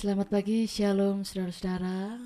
[0.00, 2.16] Selamat pagi, Shalom saudara-saudara.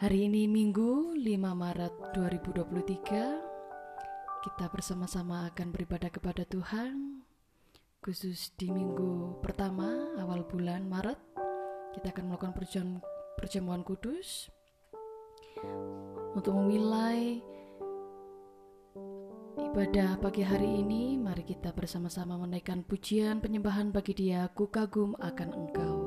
[0.00, 7.20] Hari ini Minggu 5 Maret 2023 Kita bersama-sama akan beribadah kepada Tuhan
[8.00, 11.20] Khusus di minggu pertama awal bulan Maret
[11.92, 12.56] Kita akan melakukan
[13.36, 14.48] perjamuan, kudus
[16.32, 17.44] Untuk memilai
[19.52, 24.48] Ibadah pagi hari ini, mari kita bersama-sama menaikkan pujian penyembahan bagi Dia.
[24.48, 26.01] Ku kagum akan Engkau.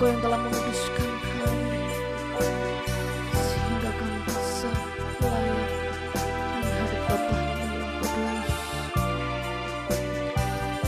[0.00, 1.76] Engkau yang telah menguduskan kami
[3.36, 4.72] sehingga kami bisa
[5.20, 5.68] layak
[6.56, 8.48] menghadap Bapa-Mu yang kudus.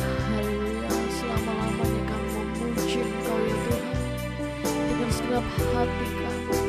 [0.00, 4.00] Haleluya, selama-lamanya kami memuji Engkau ya Tuhan
[4.64, 6.60] dengan segenap hati kami,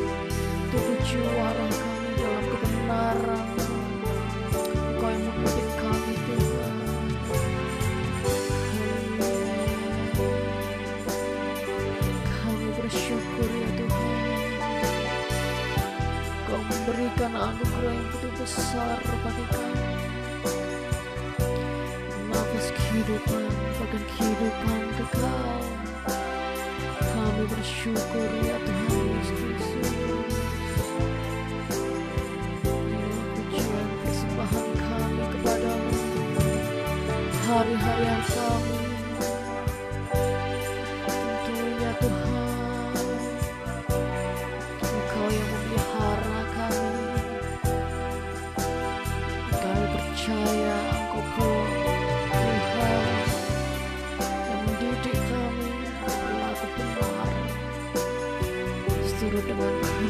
[0.67, 1.82] tubuh jiwa roh
[17.03, 19.91] Kau memberikan anugerah yang begitu besar bagi kami.
[22.31, 23.43] Nafas kehidupan
[23.75, 25.59] bahkan kehidupan kekal
[27.03, 30.35] Kami bersyukur ya Tuhan Yesus Kristus.
[33.99, 35.91] Persembahan kami kepadamu.
[37.51, 38.23] Hari-hari yang
[59.55, 60.02] Welcome.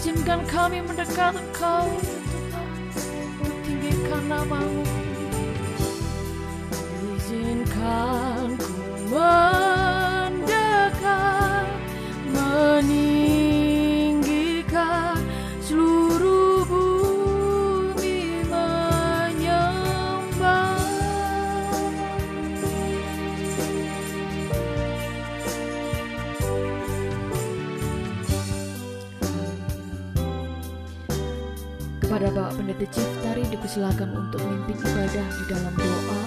[0.00, 1.92] Izinkan kami mendekat Engkau
[3.36, 4.80] Untuk tinggikan namamu.
[7.20, 8.72] Izinkan ku
[32.80, 36.20] Pendeta Ciftari dipersilakan untuk memimpin ibadah di dalam doa.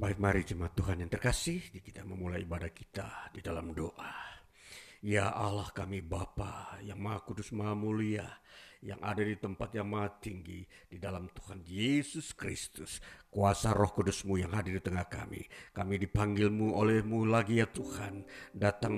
[0.00, 4.16] Baik mari jemaat Tuhan yang terkasih, kita memulai ibadah kita di dalam doa.
[5.04, 8.24] Ya Allah kami Bapa yang Maha Kudus Maha Mulia,
[8.82, 12.98] yang ada di tempat yang maha tinggi di dalam Tuhan Yesus Kristus.
[13.30, 15.46] Kuasa roh kudusmu yang hadir di tengah kami.
[15.70, 18.26] Kami dipanggilmu olehmu lagi ya Tuhan.
[18.50, 18.96] Datang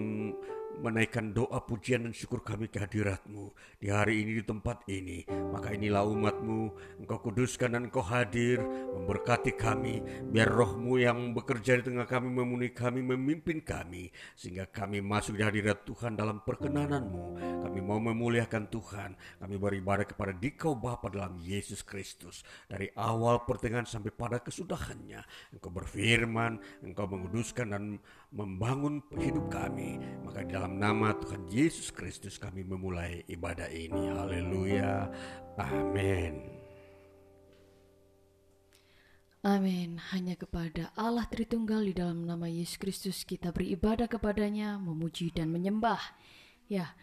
[0.81, 5.25] menaikkan doa pujian dan syukur kami ke hadiratmu di hari ini di tempat ini.
[5.29, 6.61] Maka inilah umatmu,
[7.05, 8.61] engkau kuduskan dan engkau hadir,
[8.95, 15.05] memberkati kami, biar rohmu yang bekerja di tengah kami, memenuhi kami, memimpin kami, sehingga kami
[15.05, 17.25] masuk di hadirat Tuhan dalam perkenananmu.
[17.65, 22.43] Kami mau memuliakan Tuhan, kami beribadah kepada dikau Bapa dalam Yesus Kristus.
[22.67, 25.21] Dari awal pertengahan sampai pada kesudahannya,
[25.57, 27.85] engkau berfirman, engkau menguduskan dan
[28.35, 30.03] membangun hidup kami.
[30.27, 34.11] Maka dalam nama Tuhan Yesus Kristus kami memulai ibadah ini.
[34.11, 35.07] Haleluya.
[35.55, 36.43] Amin.
[39.47, 40.03] Amin.
[40.11, 46.01] Hanya kepada Allah Tritunggal di dalam nama Yesus Kristus kita beribadah kepadanya, memuji dan menyembah.
[46.67, 46.97] Ya,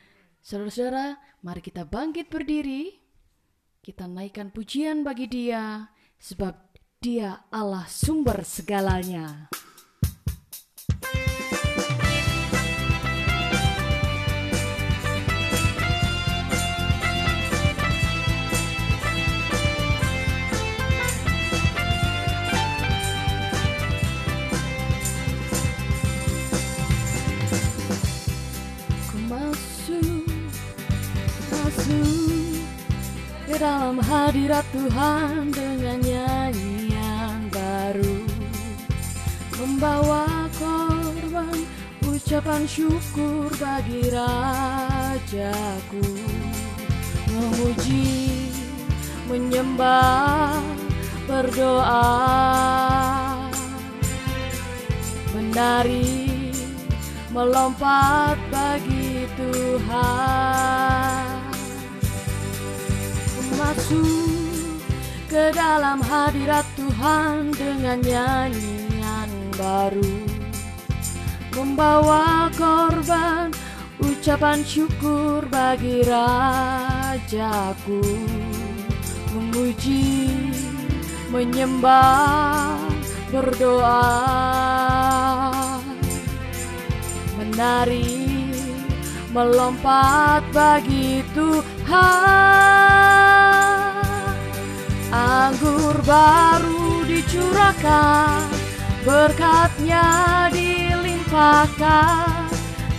[0.44, 3.00] saudara-saudara, mari kita bangkit berdiri.
[3.82, 5.90] Kita naikkan pujian bagi dia,
[6.22, 6.54] sebab
[7.02, 9.50] dia Allah sumber segalanya.
[31.92, 32.64] Masuk
[33.48, 38.24] ke dalam hadirat Tuhan dengan nyanyian baru.
[39.60, 41.68] Membawa korban
[42.08, 46.08] ucapan syukur bagi rajaku.
[47.32, 48.50] Memuji
[49.28, 50.64] menyembah
[51.28, 52.08] berdoa.
[55.32, 56.28] Menari
[57.32, 61.01] melompat bagi Tuhan
[63.62, 64.82] masuk
[65.30, 70.18] ke dalam hadirat Tuhan dengan nyanyian baru.
[71.54, 73.54] Membawa korban
[74.02, 78.02] ucapan syukur bagi rajaku.
[79.38, 80.34] Memuji
[81.30, 82.82] menyembah
[83.30, 84.10] berdoa.
[87.38, 88.42] Menari
[89.32, 92.92] melompat bagi Tuhan
[95.12, 98.48] anggur baru dicurahkan
[99.04, 100.08] berkatnya
[100.56, 102.48] dilimpahkan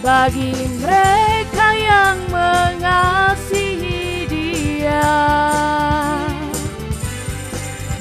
[0.04, 0.52] bagi
[0.82, 5.08] mereka yang mengasihi dia.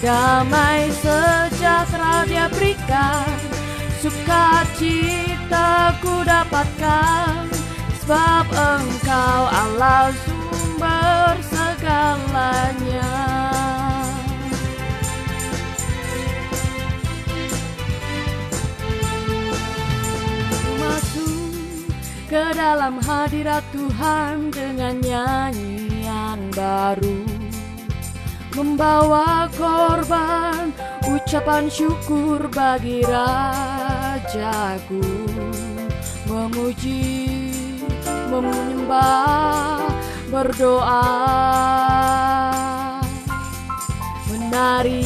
[0.03, 3.31] Damai sejahtera dia berikan
[4.03, 7.47] sukacita ku dapatkan.
[8.01, 13.30] Sebab engkau Allah sumber segalanya
[22.31, 27.27] ke dalam hadirat Tuhan dengan nyanyian baru.
[28.55, 30.71] Membawa korban
[31.11, 35.03] ucapan syukur bagi rajaku.
[36.31, 37.51] Memuji
[38.31, 39.91] menyembah
[40.31, 41.03] berdoa.
[44.31, 45.03] Menari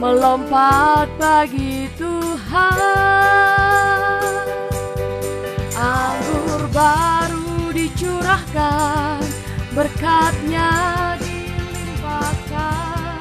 [0.00, 3.79] melompat bagi Tuhan
[5.80, 9.24] anggur baru dicurahkan
[9.72, 10.68] berkatnya
[11.16, 13.16] dilimpahkan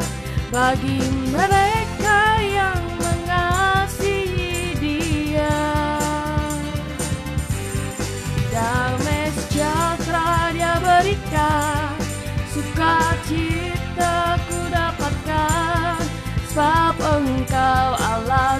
[0.51, 0.99] bagi
[1.31, 5.63] mereka yang mengasihi dia.
[8.51, 11.95] Damai sejahtera dia berikan
[12.51, 16.03] sukacita ku dapatkan.
[16.51, 18.59] Sebab engkau Allah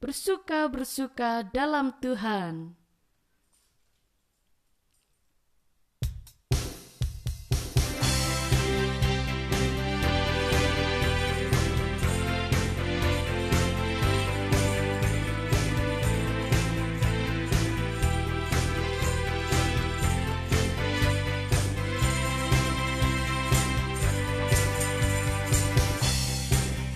[0.00, 2.72] Bersuka bersuka dalam Tuhan.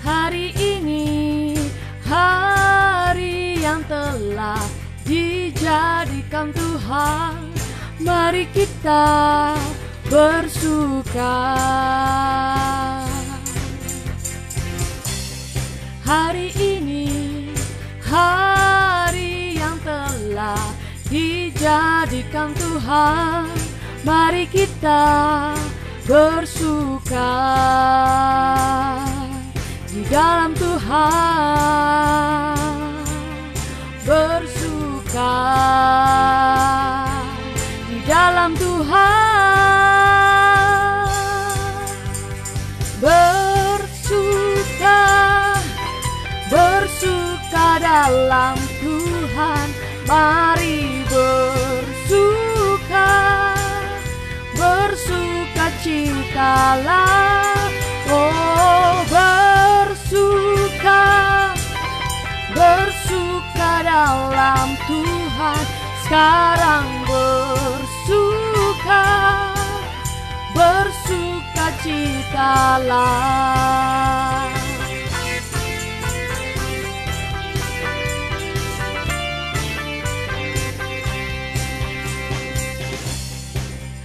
[0.00, 1.13] Hari ini
[3.74, 4.62] yang telah
[5.02, 7.50] dijadikan Tuhan.
[7.98, 9.58] Mari kita
[10.06, 11.58] bersuka.
[16.06, 17.50] Hari ini
[17.98, 20.70] hari yang telah
[21.10, 23.50] dijadikan Tuhan.
[24.06, 25.02] Mari kita
[26.06, 27.42] bersuka.
[29.90, 31.94] Di dalam Tuhan
[66.14, 69.06] sekarang bersuka
[70.54, 73.34] bersuka citalah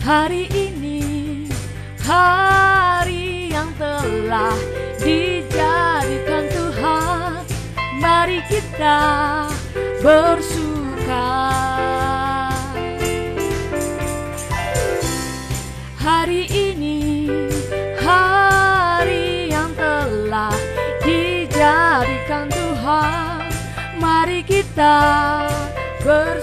[0.02, 1.46] Hari ini
[2.02, 4.58] hari yang telah
[4.98, 7.46] dijadikan Tuhan.
[8.02, 8.98] Mari kita
[10.02, 11.69] bersuka
[16.20, 17.32] Hari ini
[17.96, 20.52] hari yang telah
[21.00, 23.48] dijadikan Tuhan.
[24.04, 25.00] Mari kita
[26.04, 26.39] bersuka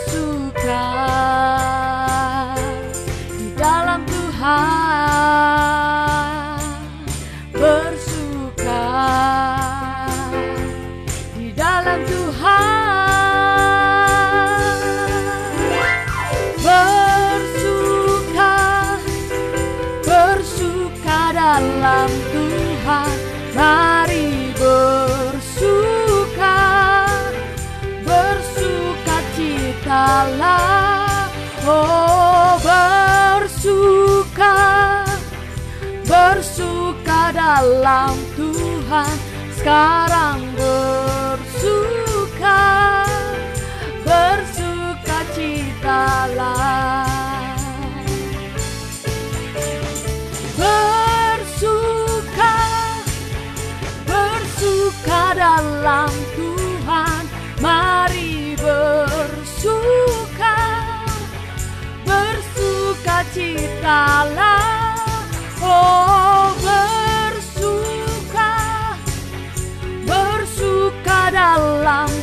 [37.47, 39.15] dalam Tuhan
[39.55, 42.67] sekarang bersuka
[44.03, 47.07] bersuka citalah
[50.59, 52.59] bersuka
[54.03, 57.23] bersuka dalam Tuhan
[57.63, 60.59] mari bersuka
[62.03, 64.76] bersuka citalah
[71.57, 72.16] bersuka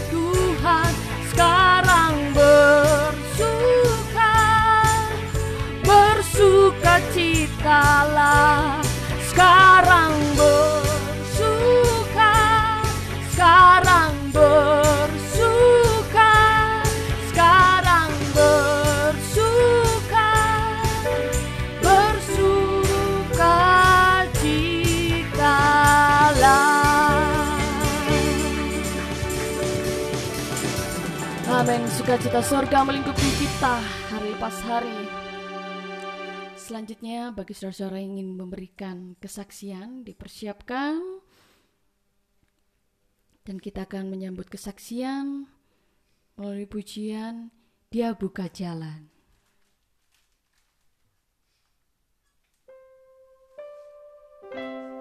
[32.03, 33.79] sukacita sorga melingkupi kita
[34.11, 35.07] hari lepas hari.
[36.59, 40.99] Selanjutnya bagi saudara-saudara yang ingin memberikan kesaksian dipersiapkan.
[43.47, 45.47] Dan kita akan menyambut kesaksian
[46.35, 47.55] melalui pujian.
[47.87, 49.07] Dia buka jalan.
[54.51, 54.92] Dia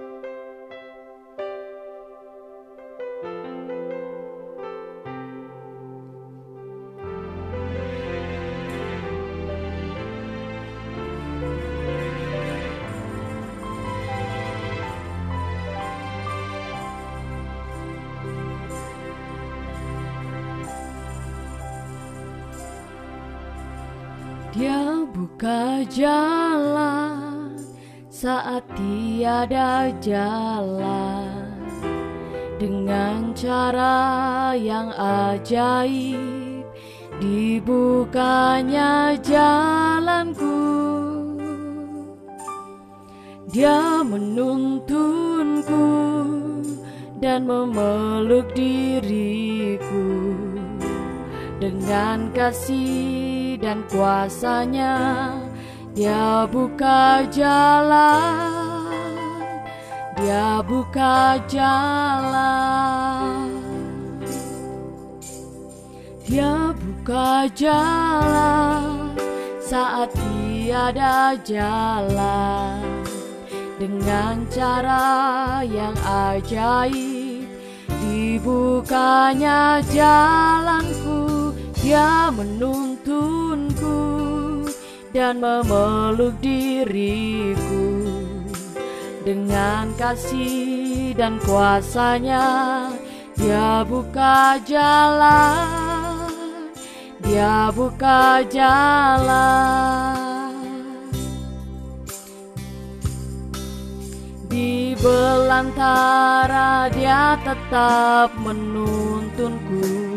[25.90, 27.58] jalan
[28.12, 31.50] saat tiada jalan.
[32.62, 36.62] Dengan cara yang ajaib
[37.18, 40.62] dibukanya jalanku.
[43.50, 45.90] Dia menuntunku
[47.18, 50.38] dan memeluk diriku.
[51.58, 53.22] Dengan kasih
[53.62, 54.98] dan kuasanya
[55.92, 58.72] dia buka jalan
[60.22, 63.50] dia buka jalan.
[66.22, 69.18] Dia buka jalan
[69.58, 72.86] saat tiada jalan.
[73.82, 77.50] Dengan cara yang ajaib
[77.98, 81.50] dibukanya jalanku
[81.82, 84.21] dia menuntunku
[85.12, 87.92] dan memeluk diriku.
[89.22, 92.90] Dengan kasih dan kuasanya
[93.38, 95.62] Dia buka jalan.
[97.22, 100.18] Dia buka jalan.
[104.52, 110.11] Di belantara dia tetap menuntunku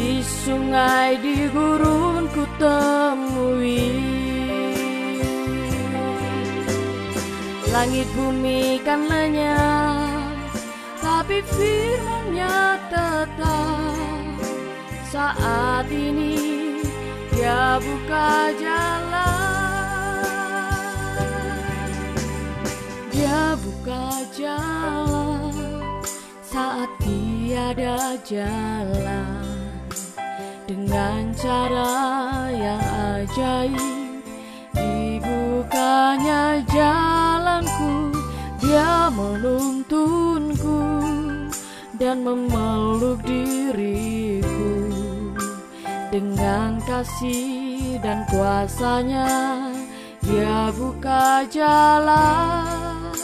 [0.00, 3.84] di sungai di gurun ku temui.
[7.70, 10.34] Langit bumi kan lenyap
[11.04, 14.40] Tapi firmannya tetap.
[15.12, 16.80] Saat ini
[17.36, 19.28] dia buka jalan.
[23.10, 25.52] Dia buka jalan
[26.40, 29.59] Saat tiada jalan
[30.70, 31.90] dengan cara
[32.54, 32.78] yang
[33.18, 34.22] ajaib.
[34.70, 38.14] Dibukanya jalanku
[38.62, 40.82] dia menuntunku
[41.98, 44.70] dan memeluk diriku.
[46.14, 49.30] Dengan kasih dan kuasanya
[50.22, 53.14] dia buka jalan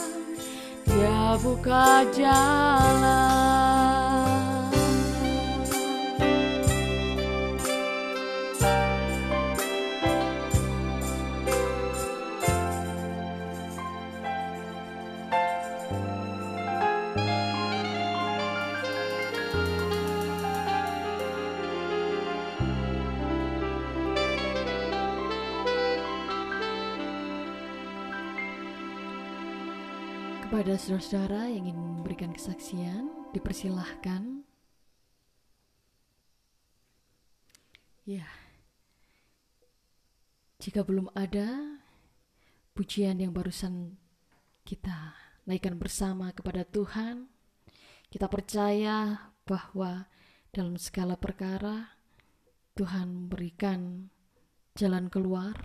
[0.87, 3.76] dia buka jalan
[30.67, 34.43] Kepada saudara-saudara yang ingin memberikan kesaksian, dipersilahkan.
[38.03, 38.27] Ya,
[40.59, 41.79] jika belum ada
[42.75, 43.95] pujian yang barusan
[44.67, 45.15] kita
[45.47, 47.31] naikkan bersama kepada Tuhan,
[48.11, 50.11] kita percaya bahwa
[50.51, 51.95] dalam segala perkara
[52.75, 54.11] Tuhan memberikan
[54.75, 55.55] jalan keluar.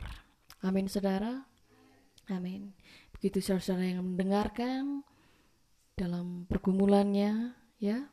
[0.63, 1.51] Amin, saudara.
[2.31, 2.71] Amin.
[3.23, 5.07] Begitu saudara-saudara yang mendengarkan
[5.95, 8.11] dalam pergumulannya, ya,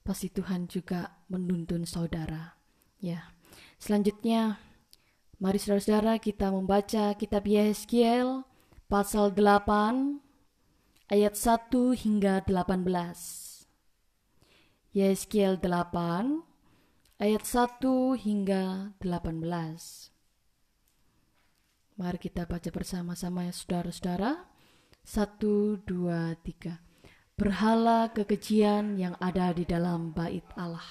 [0.00, 2.56] pasti Tuhan juga menuntun saudara.
[2.96, 3.36] Ya.
[3.76, 4.56] Selanjutnya,
[5.36, 8.48] mari saudara-saudara kita membaca kitab Yeskiel
[8.88, 10.24] pasal 8
[11.12, 13.68] ayat 1 hingga 18.
[14.96, 16.40] Yeskiel 8
[17.20, 20.15] ayat 1 hingga 18.
[21.96, 24.44] Mari kita baca bersama-sama ya saudara-saudara.
[25.00, 26.84] Satu, dua, tiga.
[27.40, 30.84] Berhala kekejian yang ada di dalam bait Allah.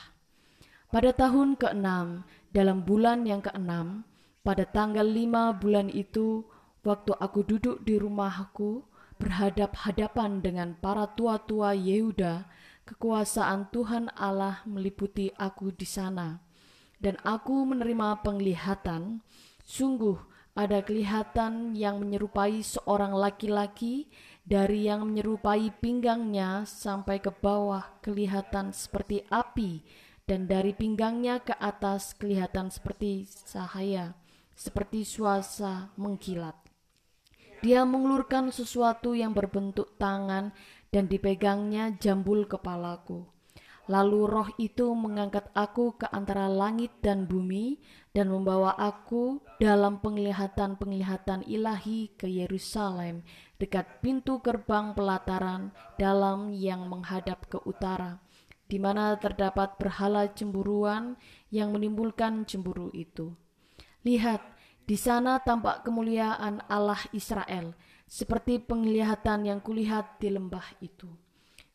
[0.90, 4.02] Pada tahun keenam, dalam bulan yang keenam,
[4.42, 6.42] pada tanggal lima bulan itu,
[6.82, 8.82] waktu aku duduk di rumahku,
[9.22, 12.50] berhadap-hadapan dengan para tua-tua Yehuda,
[12.90, 16.42] kekuasaan Tuhan Allah meliputi aku di sana.
[16.98, 19.22] Dan aku menerima penglihatan,
[19.62, 24.08] sungguh ada kelihatan yang menyerupai seorang laki-laki
[24.48, 29.84] dari yang menyerupai pinggangnya sampai ke bawah kelihatan seperti api
[30.24, 34.16] dan dari pinggangnya ke atas kelihatan seperti cahaya
[34.56, 36.56] seperti suasa mengkilat.
[37.60, 40.56] Dia mengulurkan sesuatu yang berbentuk tangan
[40.88, 43.35] dan dipegangnya jambul kepalaku
[43.86, 47.78] Lalu roh itu mengangkat aku ke antara langit dan bumi
[48.18, 53.22] dan membawa aku dalam penglihatan-penglihatan ilahi ke Yerusalem
[53.62, 55.70] dekat pintu gerbang pelataran
[56.02, 58.26] dalam yang menghadap ke utara
[58.66, 61.14] di mana terdapat berhala cemburuan
[61.54, 63.38] yang menimbulkan cemburu itu.
[64.02, 64.42] Lihat,
[64.86, 67.74] di sana tampak kemuliaan Allah Israel
[68.06, 71.10] seperti penglihatan yang kulihat di lembah itu.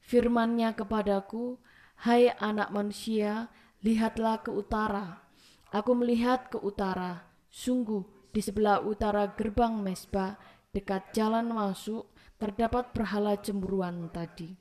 [0.03, 1.59] Firman-Nya kepadaku,
[2.01, 3.53] Hai anak manusia,
[3.85, 5.21] lihatlah ke utara.
[5.69, 7.29] Aku melihat ke utara.
[7.53, 10.41] Sungguh, di sebelah utara gerbang mesbah,
[10.73, 12.09] dekat jalan masuk,
[12.41, 14.57] terdapat berhala cemburuan tadi.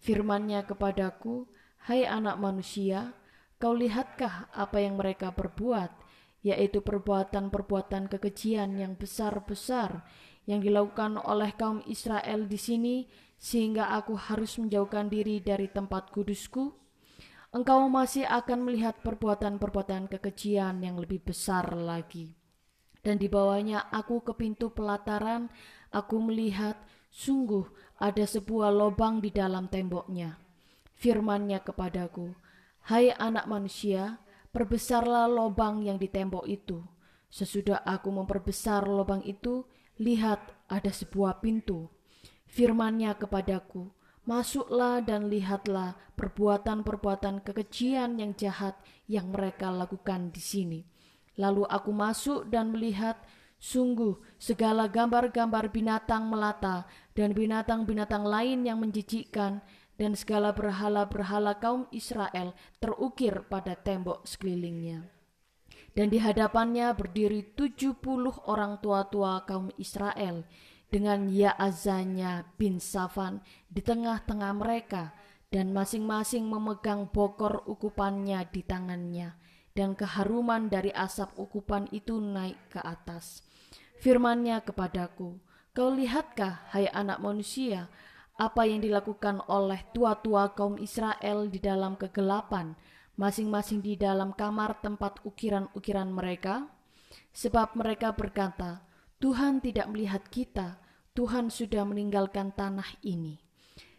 [0.00, 1.44] Firmannya kepadaku,
[1.84, 3.12] Hai anak manusia,
[3.60, 5.92] kau lihatkah apa yang mereka perbuat,
[6.40, 10.08] yaitu perbuatan-perbuatan kekejian yang besar-besar
[10.48, 12.96] yang dilakukan oleh kaum Israel di sini
[13.38, 16.74] sehingga aku harus menjauhkan diri dari tempat kudusku,
[17.54, 22.34] engkau masih akan melihat perbuatan-perbuatan kekejian yang lebih besar lagi.
[22.98, 25.46] Dan di bawahnya aku ke pintu pelataran,
[25.94, 26.74] aku melihat
[27.14, 27.64] sungguh
[28.02, 30.36] ada sebuah lubang di dalam temboknya.
[30.98, 32.34] Firmannya kepadaku,
[32.90, 34.18] Hai anak manusia,
[34.50, 36.82] perbesarlah lubang yang di tembok itu.
[37.30, 39.62] Sesudah aku memperbesar lubang itu,
[40.02, 41.86] lihat ada sebuah pintu
[42.48, 43.92] Firman-Nya kepadaku,
[44.28, 48.76] Masuklah dan lihatlah perbuatan-perbuatan kekejian yang jahat
[49.08, 50.80] yang mereka lakukan di sini.
[51.40, 53.16] Lalu aku masuk dan melihat
[53.56, 56.84] sungguh segala gambar-gambar binatang melata
[57.16, 59.64] dan binatang-binatang lain yang menjijikkan
[59.96, 62.52] dan segala berhala-berhala kaum Israel
[62.84, 65.08] terukir pada tembok sekelilingnya.
[65.96, 70.44] Dan di hadapannya berdiri tujuh puluh orang tua-tua kaum Israel
[70.88, 75.12] dengan Yaazanya bin Safan di tengah-tengah mereka
[75.48, 79.36] dan masing-masing memegang bokor ukupannya di tangannya
[79.72, 83.46] dan keharuman dari asap ukupan itu naik ke atas.
[84.02, 85.38] Firmannya kepadaku,
[85.70, 87.86] kau lihatkah hai anak manusia
[88.38, 92.78] apa yang dilakukan oleh tua-tua kaum Israel di dalam kegelapan,
[93.18, 96.70] masing-masing di dalam kamar tempat ukiran-ukiran mereka?
[97.34, 98.87] Sebab mereka berkata,
[99.18, 100.78] Tuhan tidak melihat kita,
[101.18, 103.42] Tuhan sudah meninggalkan tanah ini.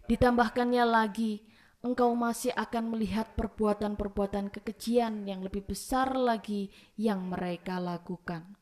[0.08, 1.44] Ditambahkannya lagi,
[1.84, 8.56] engkau masih akan melihat perbuatan-perbuatan kekejian yang lebih besar lagi yang mereka lakukan.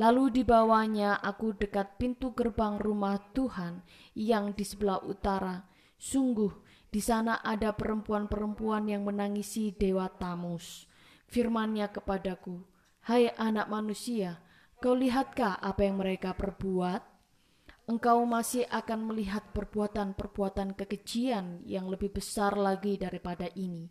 [0.00, 3.84] Lalu dibawanya aku dekat pintu gerbang rumah Tuhan
[4.16, 5.68] yang di sebelah utara.
[6.00, 6.54] Sungguh,
[6.88, 10.88] di sana ada perempuan-perempuan yang menangisi Dewa Tamus.
[11.28, 12.64] Firmannya kepadaku,
[13.04, 14.40] Hai anak manusia,
[14.78, 17.18] kau lihatkah apa yang mereka perbuat?
[17.88, 23.88] engkau masih akan melihat perbuatan-perbuatan kekejian yang lebih besar lagi daripada ini.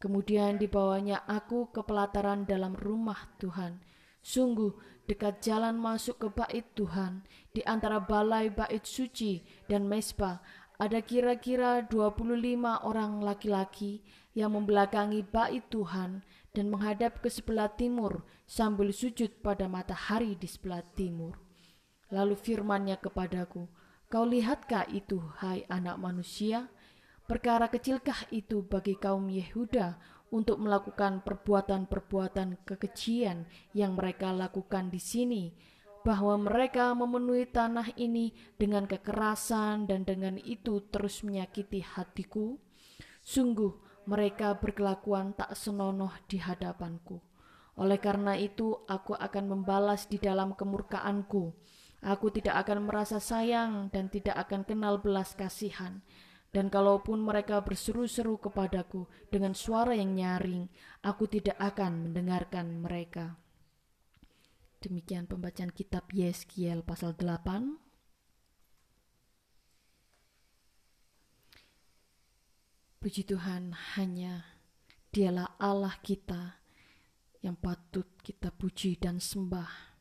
[0.00, 3.80] Kemudian dibawanya aku ke pelataran dalam rumah Tuhan.
[4.24, 4.72] Sungguh
[5.04, 10.40] dekat jalan masuk ke bait Tuhan, di antara balai bait suci dan mesbah,
[10.76, 12.36] ada kira-kira 25
[12.84, 14.04] orang laki-laki
[14.36, 16.20] yang membelakangi bait Tuhan
[16.56, 21.36] dan menghadap ke sebelah timur sambil sujud pada matahari di sebelah timur.
[22.08, 23.68] Lalu firmannya kepadaku,
[24.06, 26.72] Kau lihatkah itu, hai anak manusia?
[27.26, 29.98] Perkara kecilkah itu bagi kaum Yehuda
[30.30, 35.44] untuk melakukan perbuatan-perbuatan kekejian yang mereka lakukan di sini,
[36.06, 42.62] bahwa mereka memenuhi tanah ini dengan kekerasan dan dengan itu terus menyakiti hatiku?
[43.26, 43.74] Sungguh,
[44.06, 47.18] mereka berkelakuan tak senonoh di hadapanku.
[47.76, 51.52] Oleh karena itu, aku akan membalas di dalam kemurkaanku
[52.04, 56.04] Aku tidak akan merasa sayang dan tidak akan kenal belas kasihan.
[56.52, 60.72] Dan kalaupun mereka berseru-seru kepadaku dengan suara yang nyaring,
[61.04, 63.36] aku tidak akan mendengarkan mereka.
[64.80, 67.85] Demikian pembacaan kitab Yeskiel pasal 8.
[73.06, 74.42] Puji Tuhan, hanya
[75.14, 76.58] Dialah Allah kita
[77.38, 79.94] yang patut kita puji dan sembah.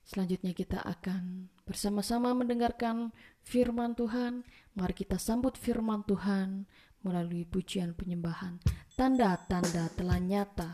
[0.00, 3.12] Selanjutnya kita akan bersama-sama mendengarkan
[3.44, 4.48] firman Tuhan.
[4.80, 6.64] Mari kita sambut firman Tuhan
[7.04, 8.64] melalui pujian penyembahan.
[8.96, 10.72] Tanda-tanda telah nyata.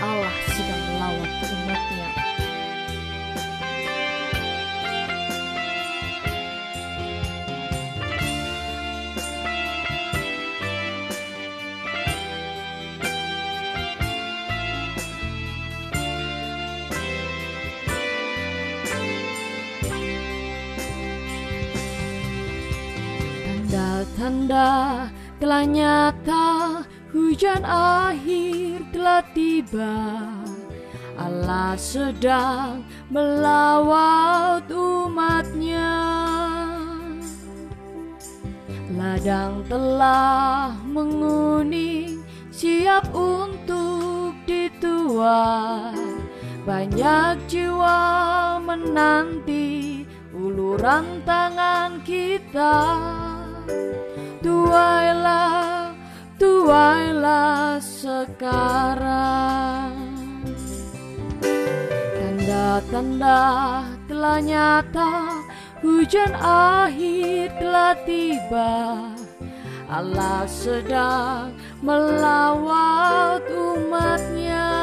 [0.00, 2.17] Allah sedang melawat umatnya.
[24.28, 25.08] Tanda
[25.40, 26.84] telah nyata
[27.16, 30.28] Hujan akhir telah tiba.
[31.16, 35.96] Allah sedang melawat umatnya.
[38.92, 42.20] Ladang telah menguning
[42.52, 45.96] Siap untuk dituai.
[46.68, 47.96] Banyak jiwa
[48.60, 50.04] menanti
[50.36, 52.76] Uluran tangan kita
[54.38, 55.90] Tuailah,
[56.38, 58.86] tuailah sekarang.
[62.14, 63.42] Tanda-tanda
[64.06, 65.42] telah nyata
[65.78, 69.14] Hujan akhir telah tiba.
[69.86, 71.54] Allah sedang
[71.86, 74.74] melawat umatnya.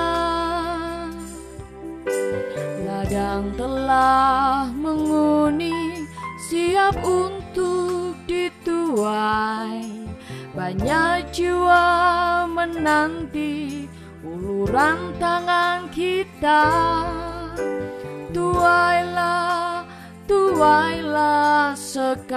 [2.88, 6.08] Ladang telah menguning
[6.48, 8.15] siap untuk
[8.86, 9.82] dituai
[10.56, 13.84] Banyak jiwa menanti
[14.24, 16.63] uluran tangan kita.
[18.32, 19.84] Tuailah,
[20.24, 22.32] tuailah sekarang.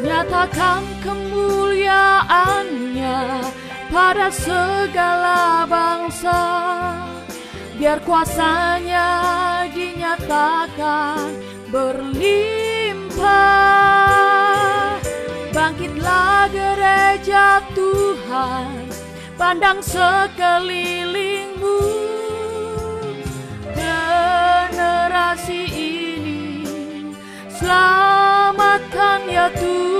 [0.00, 3.20] Nyatakan kemuliaannya
[3.92, 6.40] pada segala bangsa.
[7.76, 9.12] Biar kuasanya
[9.76, 11.28] dinyatakan
[11.68, 12.79] takkan
[13.20, 14.96] berlimpah
[15.52, 18.88] Bangkitlah gereja Tuhan
[19.36, 21.80] Pandang sekelilingmu.
[23.76, 27.12] Generasi ini
[27.48, 29.99] Selamatkan ya Tuhan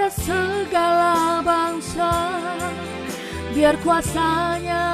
[0.00, 2.08] pada segala bangsa
[3.52, 4.88] Biar kuasanya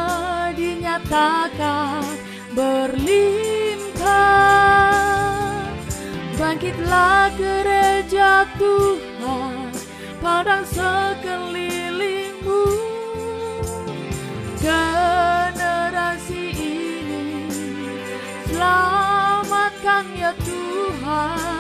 [0.51, 2.03] dinyatakan
[2.51, 4.03] berlimpah.
[6.35, 9.71] Bangkitlah gereja Tuhan
[10.19, 12.67] pada sekelilingmu.
[14.59, 17.47] Generasi ini
[18.51, 21.56] selamatkan ya Tuhan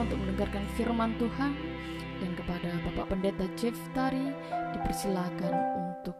[0.00, 1.52] untuk mendengarkan firman Tuhan
[2.20, 4.32] dan kepada Bapak Pendeta Jeff Tari
[4.72, 6.16] dipersilakan untuk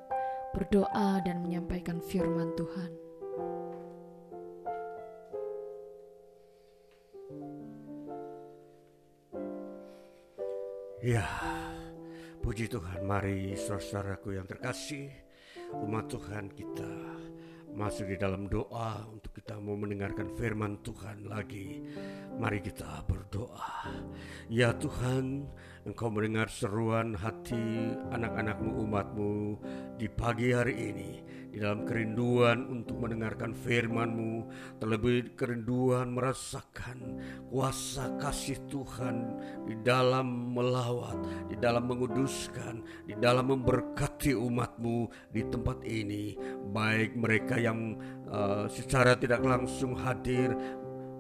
[0.52, 2.90] berdoa dan menyampaikan firman Tuhan.
[11.00, 11.24] Ya,
[12.44, 13.00] puji Tuhan.
[13.08, 15.08] Mari saudaraku yang terkasih,
[15.80, 16.92] umat Tuhan kita
[17.72, 21.80] masuk di dalam doa untuk kita mau mendengarkan firman Tuhan lagi.
[22.40, 23.84] Mari kita berdoa.
[24.48, 25.44] Ya Tuhan,
[25.84, 29.60] Engkau mendengar seruan hati anak-anakmu umatmu
[30.00, 31.10] di pagi hari ini
[31.50, 34.46] di dalam kerinduan untuk mendengarkan firman-Mu,
[34.78, 37.18] terlebih kerinduan merasakan
[37.50, 39.34] kuasa kasih Tuhan
[39.66, 41.18] di dalam melawat,
[41.50, 46.38] di dalam menguduskan, di dalam memberkati umat-Mu di tempat ini,
[46.70, 47.98] baik mereka yang
[48.30, 50.54] uh, secara tidak langsung hadir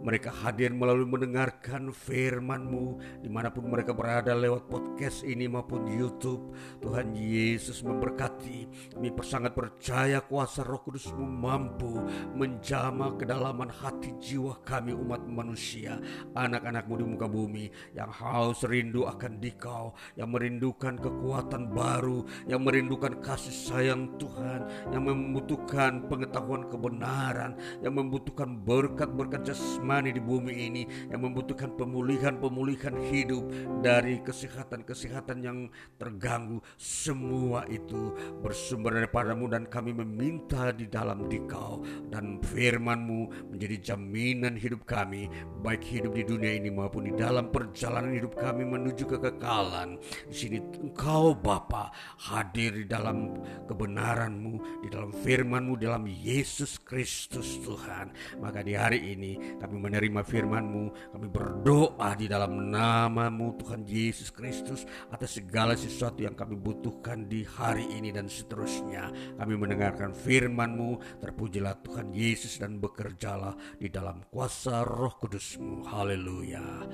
[0.00, 6.56] mereka hadir melalui mendengarkan firman-Mu di mana pun mereka berada lewat podcast ini maupun YouTube.
[6.80, 8.58] Tuhan Yesus memberkati.
[8.96, 12.00] Kami sangat percaya kuasa roh kudus-Mu mampu
[12.32, 16.00] menjama kedalaman hati jiwa kami umat manusia.
[16.32, 19.92] Anak-anakmu di muka bumi yang haus rindu akan dikau.
[20.16, 22.24] Yang merindukan kekuatan baru.
[22.48, 24.64] Yang merindukan kasih sayang Tuhan.
[24.96, 27.60] Yang membutuhkan pengetahuan kebenaran.
[27.84, 33.42] Yang membutuhkan berkat-berkat jasmani jasmani di bumi ini yang membutuhkan pemulihan-pemulihan hidup
[33.82, 35.58] dari kesehatan-kesehatan yang
[35.98, 36.62] terganggu.
[36.78, 41.82] Semua itu bersumber daripadamu dan kami meminta di dalam dikau.
[42.06, 45.26] Dan firmanmu menjadi jaminan hidup kami
[45.58, 49.98] baik hidup di dunia ini maupun di dalam perjalanan hidup kami menuju kekekalan.
[50.30, 51.90] Di sini engkau Bapa
[52.30, 58.14] hadir di dalam kebenaranmu di dalam firmanmu dalam Yesus Kristus Tuhan.
[58.38, 61.16] Maka di hari ini kami menerima firman-Mu.
[61.16, 67.48] Kami berdoa di dalam nama-Mu Tuhan Yesus Kristus atas segala sesuatu yang kami butuhkan di
[67.48, 69.08] hari ini dan seterusnya.
[69.40, 71.20] Kami mendengarkan firman-Mu.
[71.24, 75.88] Terpujilah Tuhan Yesus dan bekerjalah di dalam kuasa roh kudus-Mu.
[75.88, 76.84] Haleluya.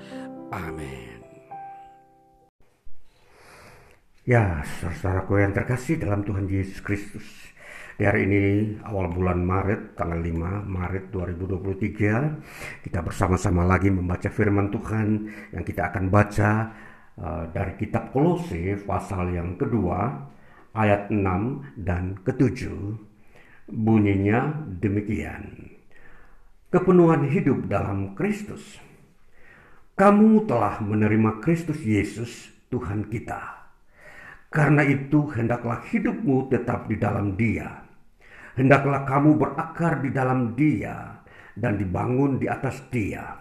[0.55, 1.19] Amin.
[4.27, 7.23] Ya, saudaraku yang terkasih dalam Tuhan Yesus Kristus.
[7.97, 14.69] Di hari ini awal bulan Maret tanggal 5 Maret 2023 kita bersama-sama lagi membaca firman
[14.69, 16.49] Tuhan yang kita akan baca
[17.17, 20.13] uh, dari kitab Kolose pasal yang kedua
[20.77, 23.01] ayat 6 dan ketujuh.
[23.65, 24.45] Bunyinya
[24.77, 25.73] demikian.
[26.69, 28.77] Kepenuhan hidup dalam Kristus.
[29.97, 33.73] Kamu telah menerima Kristus Yesus Tuhan kita.
[34.53, 37.86] Karena itu hendaklah hidupmu tetap di dalam dia
[38.57, 41.21] Hendaklah kamu berakar di dalam dia
[41.53, 43.37] dan dibangun di atas dia.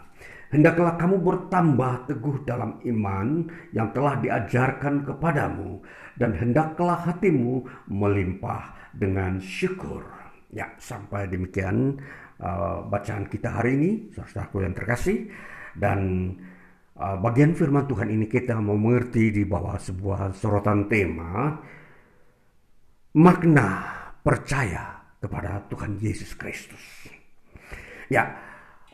[0.53, 5.81] Hendaklah kamu bertambah teguh dalam iman yang telah diajarkan kepadamu
[6.21, 10.05] dan hendaklah hatimu melimpah dengan syukur.
[10.53, 11.99] Ya, sampai demikian
[12.39, 15.33] uh, bacaan kita hari ini, saudaraku yang terkasih.
[15.77, 16.33] Dan
[16.97, 21.53] uh, bagian firman Tuhan ini kita mau mengerti di bawah sebuah sorotan tema
[23.17, 23.69] makna
[24.21, 24.96] percaya
[25.27, 27.11] kepada Tuhan Yesus Kristus.
[28.07, 28.31] Ya,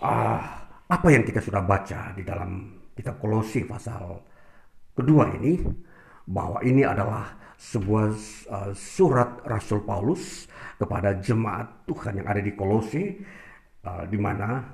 [0.00, 0.40] uh,
[0.88, 4.16] apa yang kita sudah baca di dalam kitab Kolose pasal
[4.96, 5.60] kedua ini
[6.24, 8.06] bahwa ini adalah sebuah
[8.48, 10.48] uh, surat Rasul Paulus
[10.80, 13.20] kepada jemaat Tuhan yang ada di Kolose
[13.84, 14.64] uh, di mana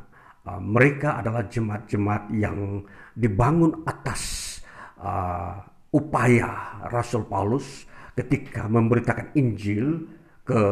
[0.46, 2.86] uh, mereka adalah jemaat-jemaat yang
[3.18, 4.56] dibangun atas
[5.02, 5.58] uh,
[5.90, 7.84] upaya Rasul Paulus
[8.14, 10.06] ketika memberitakan Injil
[10.42, 10.62] ke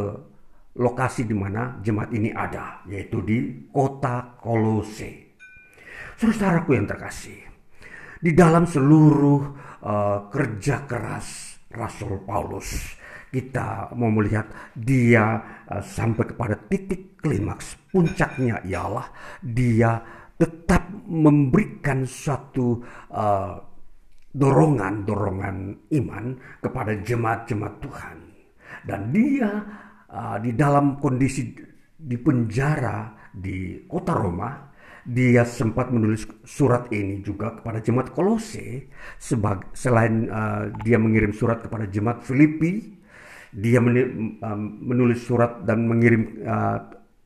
[0.76, 5.36] lokasi di mana jemaat ini ada, yaitu di kota Kolose.
[6.16, 7.36] Saudaraku yang terkasih,
[8.20, 9.40] di dalam seluruh
[9.84, 12.96] uh, kerja keras Rasul Paulus,
[13.28, 19.12] kita mau melihat dia uh, sampai kepada titik klimaks puncaknya ialah
[19.44, 20.00] dia
[20.36, 22.80] tetap memberikan suatu
[23.12, 23.56] uh,
[24.36, 25.56] dorongan-dorongan
[25.96, 26.24] iman
[26.60, 28.16] kepada jemaat-jemaat Tuhan
[28.84, 29.48] dan dia
[30.16, 31.52] uh, di dalam kondisi
[31.96, 34.72] di penjara di kota Roma,
[35.06, 38.90] dia sempat menulis surat ini juga kepada jemaat Kolose.
[39.20, 42.96] Sebag, selain uh, dia mengirim surat kepada jemaat Filipi,
[43.52, 46.80] dia uh, menulis surat dan mengirim uh,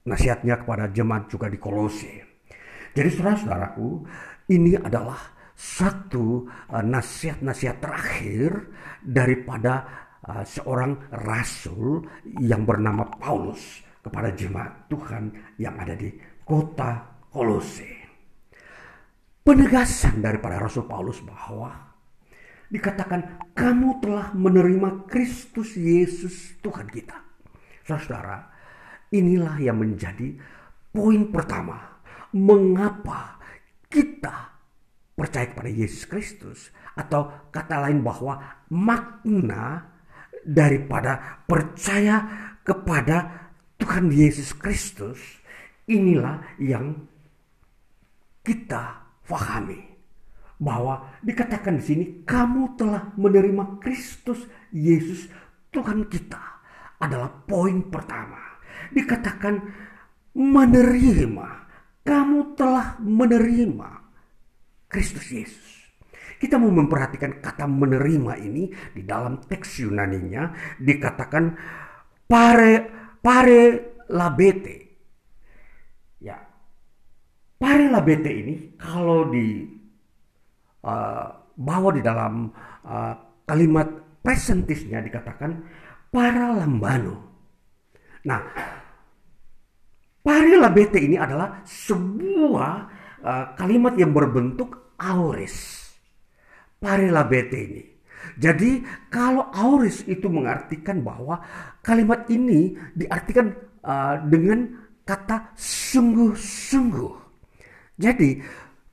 [0.05, 2.45] nasihatnya kepada jemaat juga di Kolose.
[2.91, 3.89] Jadi saudara-saudaraku,
[4.51, 8.51] ini adalah satu uh, nasihat-nasihat terakhir
[9.01, 9.89] daripada
[10.29, 12.05] uh, seorang rasul
[12.41, 16.13] yang bernama Paulus kepada jemaat Tuhan yang ada di
[16.45, 18.01] kota Kolose.
[19.41, 21.73] Penegasan daripada Rasul Paulus bahwa
[22.69, 27.17] dikatakan kamu telah menerima Kristus Yesus Tuhan kita.
[27.83, 28.47] Saudara,
[29.11, 30.39] inilah yang menjadi
[30.95, 31.99] poin pertama.
[32.31, 33.43] Mengapa
[33.91, 34.55] kita
[35.19, 38.39] percaya kepada Yesus Kristus atau kata lain bahwa
[38.71, 39.90] makna
[40.45, 42.25] daripada percaya
[42.65, 43.49] kepada
[43.81, 45.19] Tuhan Yesus Kristus
[45.89, 47.09] inilah yang
[48.45, 49.91] kita fahami
[50.61, 55.29] bahwa dikatakan di sini kamu telah menerima Kristus Yesus
[55.71, 56.39] Tuhan kita
[57.01, 58.61] adalah poin pertama.
[58.93, 59.57] Dikatakan
[60.37, 61.49] menerima,
[62.05, 63.89] kamu telah menerima
[64.91, 65.80] Kristus Yesus.
[66.41, 70.49] Kita mau memperhatikan kata menerima ini di dalam teks Yunaninya
[70.81, 71.53] dikatakan
[72.25, 72.75] pare
[73.21, 74.77] pare labete.
[76.17, 76.41] Ya.
[77.61, 79.69] Pare labete ini kalau di
[80.81, 81.29] uh,
[81.61, 82.49] bawa di dalam
[82.89, 83.15] uh,
[83.45, 85.61] kalimat presentisnya dikatakan
[86.09, 87.21] para lambano.
[88.25, 88.41] Nah,
[90.25, 92.73] pare labete ini adalah sebuah
[93.21, 95.80] uh, kalimat yang berbentuk auris
[96.81, 97.85] parilabete ini.
[98.41, 98.81] Jadi
[99.13, 101.45] kalau auris itu mengartikan bahwa
[101.85, 103.53] kalimat ini diartikan
[103.85, 107.15] uh, dengan kata sungguh-sungguh.
[108.01, 108.41] Jadi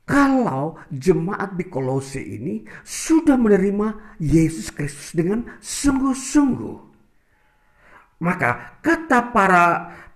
[0.04, 6.76] kalau jemaat di Kolose ini sudah menerima Yesus Kristus dengan sungguh-sungguh.
[8.18, 9.64] Maka kata para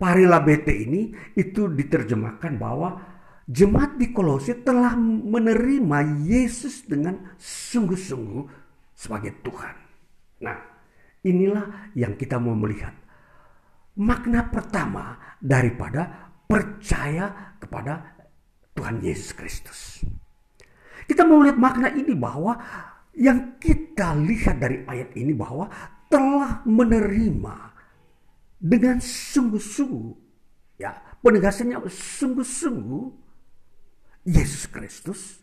[0.00, 3.11] parilabete ini itu diterjemahkan bahwa
[3.46, 8.44] jemaat di Kolose telah menerima Yesus dengan sungguh-sungguh
[8.94, 9.76] sebagai Tuhan.
[10.42, 10.58] Nah,
[11.26, 12.94] inilah yang kita mau melihat.
[13.98, 18.16] Makna pertama daripada percaya kepada
[18.72, 19.80] Tuhan Yesus Kristus.
[21.04, 22.56] Kita mau lihat makna ini bahwa
[23.12, 25.68] yang kita lihat dari ayat ini bahwa
[26.08, 27.56] telah menerima
[28.56, 30.14] dengan sungguh-sungguh
[30.80, 33.04] ya penegasannya sungguh-sungguh
[34.22, 35.42] Yesus Kristus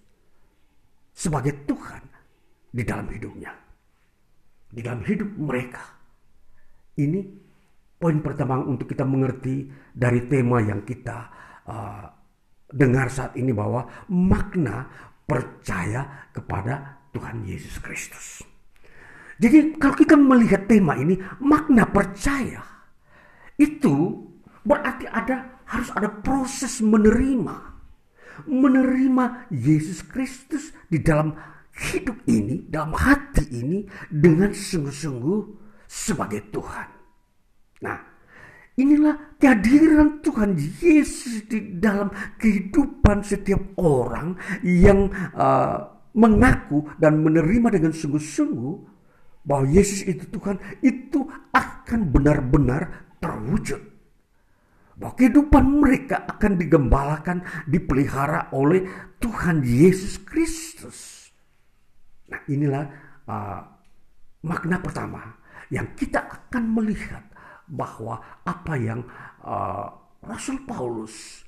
[1.11, 2.03] sebagai Tuhan
[2.71, 3.51] di dalam hidupnya.
[4.69, 5.83] Di dalam hidup mereka.
[6.95, 7.19] Ini
[7.99, 11.17] poin pertama untuk kita mengerti dari tema yang kita
[11.67, 12.05] uh,
[12.69, 14.87] dengar saat ini bahwa makna
[15.27, 18.45] percaya kepada Tuhan Yesus Kristus.
[19.39, 22.63] Jadi kalau kita melihat tema ini, makna percaya
[23.59, 24.23] itu
[24.63, 27.78] berarti ada harus ada proses menerima
[28.47, 31.35] menerima Yesus Kristus di dalam
[31.91, 35.39] hidup ini, dalam hati ini dengan sungguh-sungguh
[35.87, 36.87] sebagai Tuhan.
[37.81, 37.97] Nah,
[38.75, 47.93] inilah kehadiran Tuhan Yesus di dalam kehidupan setiap orang yang uh, mengaku dan menerima dengan
[47.95, 48.75] sungguh-sungguh
[49.47, 51.25] bahwa Yesus itu Tuhan itu
[51.55, 53.98] akan benar-benar terwujud.
[54.99, 57.37] Bahwa kehidupan mereka akan digembalakan,
[57.71, 58.83] dipelihara oleh
[59.23, 61.31] Tuhan Yesus Kristus.
[62.27, 62.85] Nah, inilah
[63.25, 63.63] uh,
[64.43, 65.39] makna pertama
[65.71, 67.23] yang kita akan melihat
[67.71, 69.07] bahwa apa yang
[69.47, 69.87] uh,
[70.19, 71.47] Rasul Paulus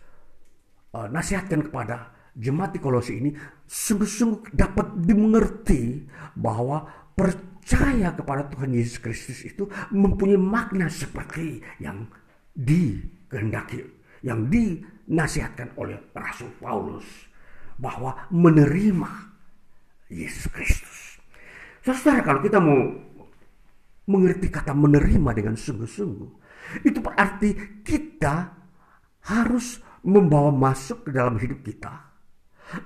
[0.95, 3.36] uh, nasihatkan kepada jemaat di Kolose ini
[3.68, 6.08] sungguh-sungguh dapat dimengerti
[6.39, 12.08] bahwa percaya kepada Tuhan Yesus Kristus itu mempunyai makna seperti yang
[13.32, 13.80] dikehendaki,
[14.22, 17.08] yang dinasihatkan oleh Rasul Paulus
[17.80, 19.32] bahwa menerima
[20.12, 21.18] Yesus Kristus.
[21.82, 22.78] Saudara, kalau kita mau
[24.12, 26.32] mengerti kata menerima dengan sungguh-sungguh,
[26.84, 28.54] itu berarti kita
[29.32, 32.12] harus membawa masuk ke dalam hidup kita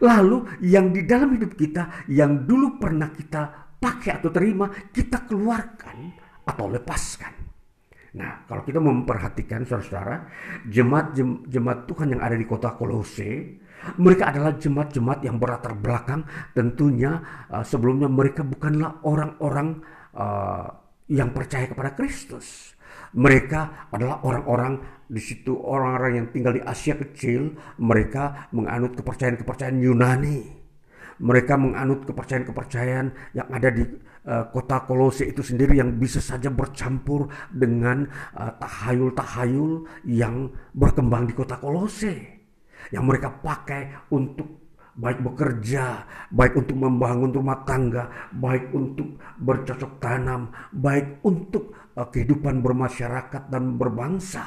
[0.01, 6.09] Lalu yang di dalam hidup kita yang dulu pernah kita pakai atau terima, kita keluarkan
[6.45, 7.44] atau lepaskan.
[8.15, 10.31] Nah, kalau kita memperhatikan saudara-saudara,
[10.71, 11.11] jemaat
[11.51, 13.59] jemaat Tuhan yang ada di kota Kolose,
[13.99, 16.23] mereka adalah jemaat-jemaat yang berlatar belakang
[16.55, 17.19] tentunya
[17.51, 19.83] uh, sebelumnya mereka bukanlah orang-orang
[20.15, 20.67] uh,
[21.11, 22.73] yang percaya kepada Kristus.
[23.15, 30.39] Mereka adalah orang-orang di situ orang-orang yang tinggal di Asia kecil, mereka menganut kepercayaan-kepercayaan Yunani.
[31.15, 33.87] Mereka menganut kepercayaan-kepercayaan yang ada di
[34.25, 38.05] uh, kota Kolose itu sendiri yang bisa saja bercampur dengan
[38.35, 42.35] uh, tahayul-tahayul yang berkembang di kota Kolose.
[42.93, 44.65] Yang mereka pakai untuk
[44.95, 52.63] baik bekerja, baik untuk membangun rumah tangga, baik untuk bercocok tanam, baik untuk uh, kehidupan
[52.63, 54.43] bermasyarakat dan berbangsa.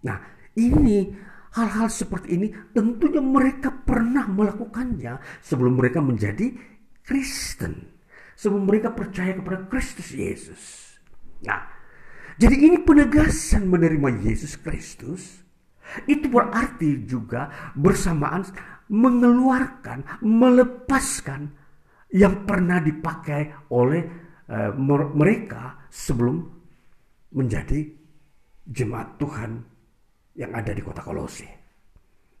[0.00, 0.18] Nah,
[0.56, 1.12] ini
[1.54, 6.50] hal-hal seperti ini tentunya mereka pernah melakukannya sebelum mereka menjadi
[7.06, 7.99] Kristen,
[8.40, 10.96] sebelum mereka percaya kepada Kristus Yesus.
[11.44, 11.60] Nah,
[12.40, 15.44] jadi ini penegasan menerima Yesus Kristus
[16.08, 18.48] itu berarti juga bersamaan
[18.88, 21.52] mengeluarkan, melepaskan
[22.16, 24.02] yang pernah dipakai oleh
[24.48, 24.72] uh,
[25.12, 26.40] mereka sebelum
[27.36, 27.92] menjadi
[28.64, 29.50] jemaat Tuhan
[30.40, 31.46] yang ada di kota Kolose.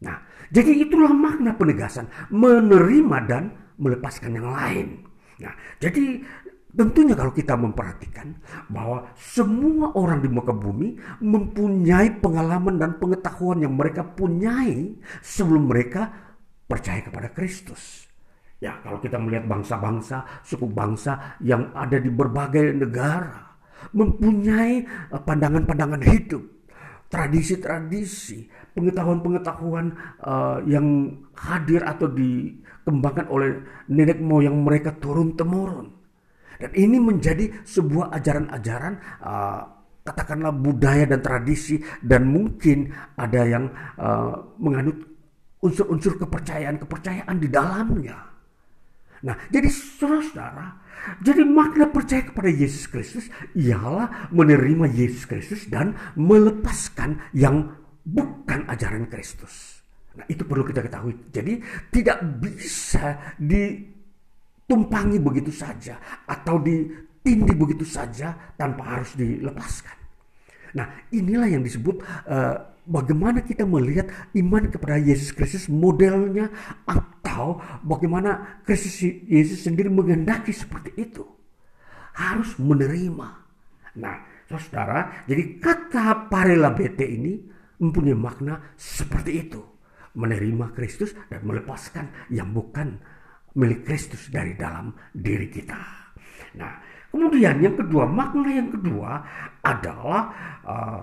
[0.00, 0.16] Nah,
[0.48, 5.09] jadi itulah makna penegasan menerima dan melepaskan yang lain.
[5.40, 6.20] Nah, jadi
[6.70, 8.30] Tentunya kalau kita memperhatikan
[8.70, 16.06] bahwa semua orang di muka bumi mempunyai pengalaman dan pengetahuan yang mereka punyai sebelum mereka
[16.70, 18.06] percaya kepada Kristus.
[18.62, 23.58] Ya, kalau kita melihat bangsa-bangsa, suku bangsa yang ada di berbagai negara
[23.90, 26.44] mempunyai eh, pandangan-pandangan hidup,
[27.10, 35.88] tradisi-tradisi, pengetahuan-pengetahuan uh, yang hadir atau dikembangkan oleh nenek moyang mereka turun temurun.
[36.60, 38.94] Dan ini menjadi sebuah ajaran-ajaran
[39.24, 39.60] uh,
[40.04, 43.64] katakanlah budaya dan tradisi dan mungkin ada yang
[43.96, 44.96] uh, menganut
[45.60, 48.18] unsur-unsur kepercayaan-kepercayaan di dalamnya.
[49.20, 50.80] Nah, jadi saudara-saudara,
[51.20, 57.76] jadi makna percaya kepada Yesus Kristus ialah menerima Yesus Kristus dan melepaskan yang
[58.10, 59.80] bukan ajaran Kristus.
[60.18, 61.14] Nah, itu perlu kita ketahui.
[61.30, 61.62] Jadi
[61.94, 69.94] tidak bisa ditumpangi begitu saja atau ditindih begitu saja tanpa harus dilepaskan.
[70.74, 72.56] Nah, inilah yang disebut uh,
[72.86, 76.50] bagaimana kita melihat iman kepada Yesus Kristus modelnya
[76.86, 81.26] atau bagaimana Kristus Yesus sendiri menghendaki seperti itu.
[82.14, 83.28] Harus menerima.
[83.98, 87.38] Nah, saudara, jadi kata parela bete ini
[87.80, 89.60] mempunyai makna seperti itu.
[90.10, 92.98] Menerima Kristus dan melepaskan yang bukan
[93.54, 95.78] milik Kristus dari dalam diri kita.
[96.58, 96.72] Nah,
[97.10, 99.10] kemudian yang kedua, makna yang kedua
[99.62, 100.22] adalah
[100.66, 101.00] uh,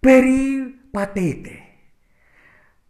[0.00, 1.56] peripatete.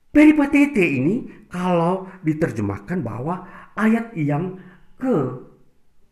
[0.08, 3.44] Peripatete ini kalau diterjemahkan bahwa
[3.76, 4.56] ayat yang
[4.98, 5.14] ke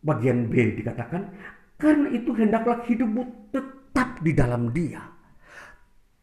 [0.03, 1.27] bagian B dikatakan
[1.75, 5.16] karena itu hendaklah hidupmu tetap di dalam dia.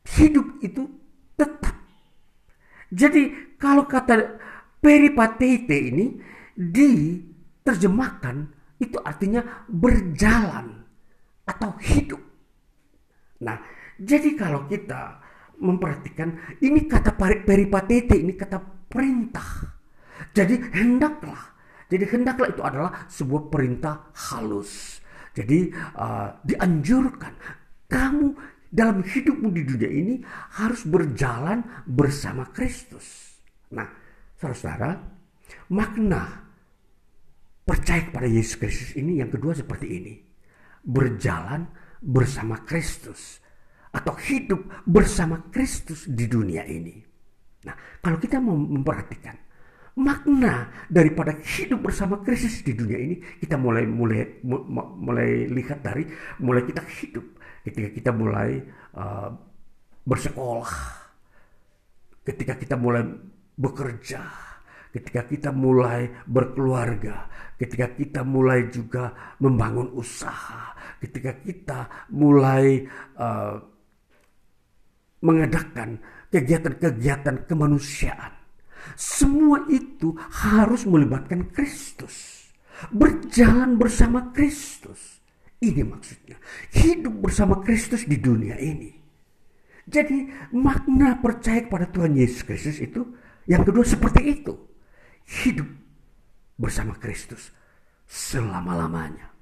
[0.05, 0.84] Hidup itu
[1.34, 1.74] tetap.
[2.92, 4.38] Jadi kalau kata
[4.78, 6.07] peripatete ini
[6.55, 8.36] diterjemahkan
[8.78, 10.84] itu artinya berjalan
[11.48, 12.20] atau hidup.
[13.42, 13.59] Nah,
[13.98, 15.24] jadi kalau kita
[15.59, 19.74] memperhatikan ini kata peripatete ini kata perintah.
[20.34, 21.55] Jadi hendaklah.
[21.88, 25.02] Jadi hendaklah itu adalah sebuah perintah halus.
[25.34, 27.34] Jadi uh, dianjurkan
[27.90, 28.34] kamu
[28.74, 30.14] dalam hidupmu di dunia ini
[30.58, 33.38] harus berjalan bersama Kristus.
[33.70, 33.86] Nah,
[34.34, 34.98] saudara-saudara,
[35.70, 36.42] makna
[37.62, 40.14] percaya kepada Yesus Kristus ini yang kedua seperti ini.
[40.82, 41.70] Berjalan
[42.02, 43.38] bersama Kristus
[43.94, 46.98] atau hidup bersama Kristus di dunia ini.
[47.64, 49.38] Nah, kalau kita mau memperhatikan
[49.94, 54.42] makna daripada hidup bersama Kristus di dunia ini, kita mulai mulai
[54.98, 56.04] mulai lihat dari
[56.42, 57.24] mulai kita hidup
[57.64, 58.60] ketika kita mulai
[58.94, 59.32] uh,
[60.04, 60.72] bersekolah,
[62.22, 63.02] ketika kita mulai
[63.56, 64.20] bekerja,
[64.92, 72.84] ketika kita mulai berkeluarga, ketika kita mulai juga membangun usaha, ketika kita mulai
[73.16, 73.56] uh,
[75.24, 75.96] mengadakan
[76.28, 78.36] kegiatan-kegiatan kemanusiaan.
[79.00, 80.12] Semua itu
[80.44, 82.44] harus melibatkan Kristus.
[82.92, 85.13] Berjalan bersama Kristus.
[85.64, 86.36] Ini maksudnya.
[86.76, 88.92] Hidup bersama Kristus di dunia ini.
[89.88, 93.04] Jadi makna percaya kepada Tuhan Yesus Kristus itu
[93.48, 94.52] yang kedua seperti itu.
[95.24, 95.68] Hidup
[96.60, 97.48] bersama Kristus
[98.04, 99.32] selama-lamanya.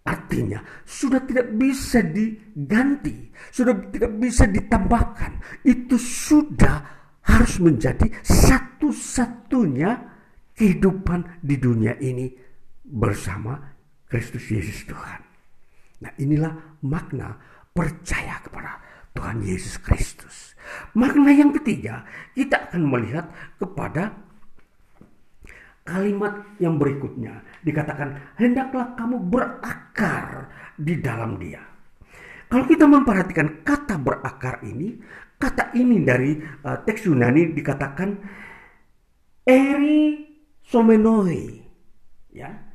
[0.00, 5.62] Artinya sudah tidak bisa diganti, sudah tidak bisa ditambahkan.
[5.62, 6.82] Itu sudah
[7.22, 9.90] harus menjadi satu-satunya
[10.58, 12.26] kehidupan di dunia ini
[12.82, 13.69] bersama
[14.10, 15.22] Kristus Yesus Tuhan.
[16.02, 17.38] Nah inilah makna
[17.70, 18.82] percaya kepada
[19.14, 20.58] Tuhan Yesus Kristus.
[20.98, 22.02] Makna yang ketiga,
[22.34, 24.14] kita akan melihat kepada
[25.86, 31.62] kalimat yang berikutnya dikatakan hendaklah kamu berakar di dalam dia.
[32.50, 34.98] Kalau kita memperhatikan kata berakar ini,
[35.38, 36.34] kata ini dari
[36.66, 38.10] uh, teks Yunani dikatakan
[39.46, 40.26] eri
[40.66, 41.62] somenoi.
[42.34, 42.69] Ya.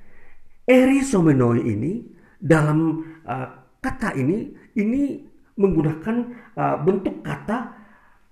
[0.66, 2.01] Eri somenoi ini
[2.41, 3.47] dalam uh,
[3.78, 4.49] kata ini
[4.82, 5.22] ini
[5.55, 6.16] menggunakan
[6.57, 7.57] uh, bentuk kata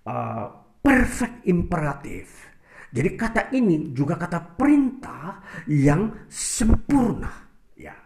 [0.10, 0.46] uh,
[0.82, 2.54] perfect imperatif
[2.94, 7.98] jadi kata ini juga kata perintah yang sempurna, ya,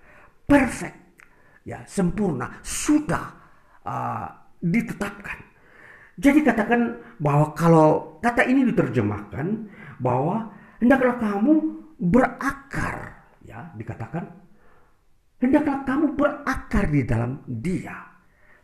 [0.48, 1.20] perfect,
[1.68, 3.36] ya, sempurna, sudah
[3.84, 4.32] uh,
[4.64, 5.44] ditetapkan.
[6.16, 9.68] Jadi katakan bahwa kalau kata ini diterjemahkan
[10.00, 13.17] bahwa hendaklah kamu berakar,
[13.78, 14.26] dikatakan
[15.42, 17.98] hendaklah kamu berakar di dalam Dia.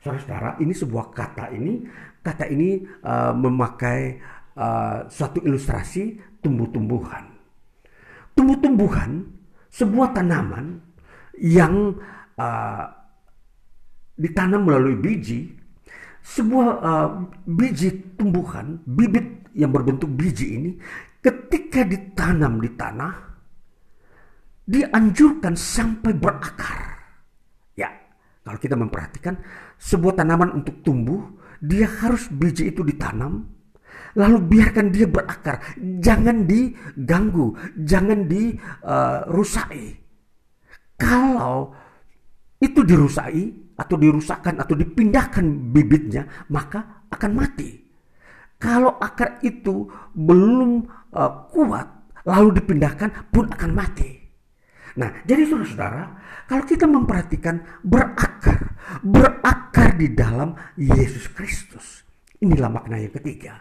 [0.04, 1.88] Saudara-saudara, ini sebuah kata ini,
[2.20, 4.20] kata ini uh, memakai
[4.60, 7.32] uh, suatu ilustrasi tumbuh-tumbuhan.
[8.36, 9.24] Tumbuh-tumbuhan
[9.72, 10.84] sebuah tanaman
[11.40, 11.96] yang
[12.36, 12.84] uh,
[14.20, 15.56] ditanam melalui biji,
[16.20, 17.10] sebuah uh,
[17.48, 20.72] biji tumbuhan, bibit yang berbentuk biji ini,
[21.24, 23.33] ketika ditanam di tanah,
[24.64, 26.80] dianjurkan sampai berakar.
[27.76, 27.92] Ya,
[28.44, 29.40] kalau kita memperhatikan
[29.80, 31.22] sebuah tanaman untuk tumbuh,
[31.64, 33.54] dia harus biji itu ditanam,
[34.14, 35.58] Lalu biarkan dia berakar,
[35.98, 39.86] jangan diganggu, jangan dirusai.
[39.90, 39.98] Uh,
[41.02, 41.74] Kalau
[42.62, 47.82] itu dirusai atau dirusakkan atau dipindahkan bibitnya, maka akan mati.
[48.62, 50.86] Kalau akar itu belum
[51.18, 54.23] uh, kuat, lalu dipindahkan pun akan mati.
[54.94, 56.04] Nah, jadi saudara-saudara,
[56.46, 62.06] kalau kita memperhatikan berakar, berakar di dalam Yesus Kristus.
[62.44, 63.56] Inilah makna yang ketiga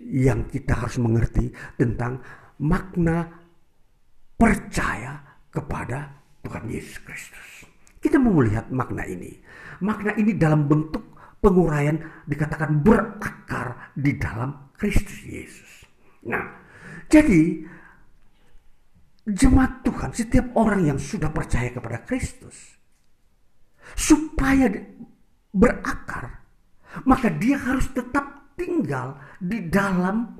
[0.00, 2.18] yang kita harus mengerti tentang
[2.58, 3.28] makna
[4.34, 5.22] percaya
[5.52, 6.10] kepada
[6.42, 7.48] Tuhan Yesus Kristus.
[8.02, 9.32] Kita mau melihat makna ini.
[9.80, 11.96] Makna ini dalam bentuk penguraian
[12.28, 15.70] dikatakan berakar di dalam Kristus Yesus.
[16.28, 16.42] Nah,
[17.08, 17.64] jadi
[19.24, 22.76] jemaat Tuhan, setiap orang yang sudah percaya kepada Kristus,
[23.96, 24.68] supaya
[25.52, 26.44] berakar,
[27.08, 30.36] maka dia harus tetap tinggal di dalam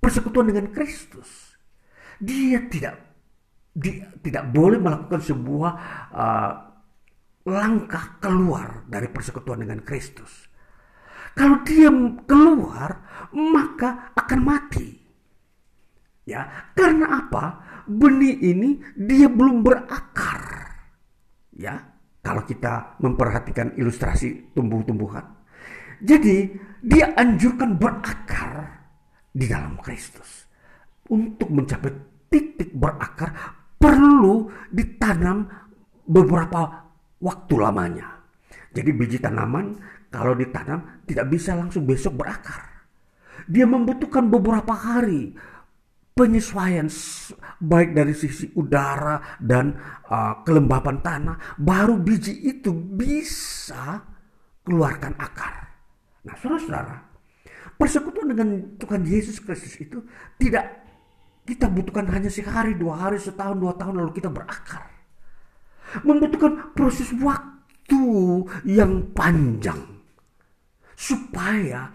[0.00, 1.58] persekutuan dengan Kristus.
[2.20, 3.10] Dia tidak
[3.70, 5.72] dia tidak boleh melakukan sebuah
[6.10, 6.52] uh,
[7.48, 10.50] langkah keluar dari persekutuan dengan Kristus.
[11.32, 11.88] Kalau dia
[12.26, 12.90] keluar,
[13.32, 14.98] maka akan mati.
[16.26, 17.44] Ya, karena apa?
[17.90, 20.42] Benih ini dia belum berakar.
[21.58, 21.90] Ya,
[22.22, 25.26] kalau kita memperhatikan ilustrasi tumbuh-tumbuhan.
[26.00, 28.78] Jadi dia anjurkan berakar
[29.34, 30.46] di dalam Kristus.
[31.10, 31.90] Untuk mencapai
[32.30, 33.34] titik berakar
[33.74, 35.50] perlu ditanam
[36.06, 36.86] beberapa
[37.18, 38.22] waktu lamanya.
[38.70, 39.74] Jadi biji tanaman
[40.14, 42.86] kalau ditanam tidak bisa langsung besok berakar.
[43.50, 45.34] Dia membutuhkan beberapa hari
[46.20, 46.84] penyesuaian
[47.64, 49.72] baik dari sisi udara dan
[50.04, 54.04] uh, kelembapan tanah baru biji itu bisa
[54.60, 55.72] keluarkan akar.
[56.28, 56.96] Nah, saudara-saudara,
[57.80, 60.04] persekutuan dengan Tuhan Yesus Kristus itu
[60.36, 60.84] tidak
[61.48, 64.92] kita butuhkan hanya sehari, dua hari, setahun, dua tahun lalu kita berakar.
[66.04, 68.04] Membutuhkan proses waktu
[68.68, 69.88] yang panjang.
[71.00, 71.88] supaya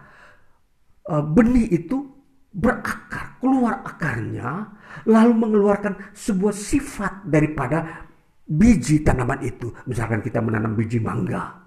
[1.05, 2.14] uh, benih itu
[2.55, 4.71] berakar, keluar akarnya,
[5.03, 8.07] lalu mengeluarkan sebuah sifat daripada
[8.47, 9.75] biji tanaman itu.
[9.83, 11.59] Misalkan kita menanam biji mangga.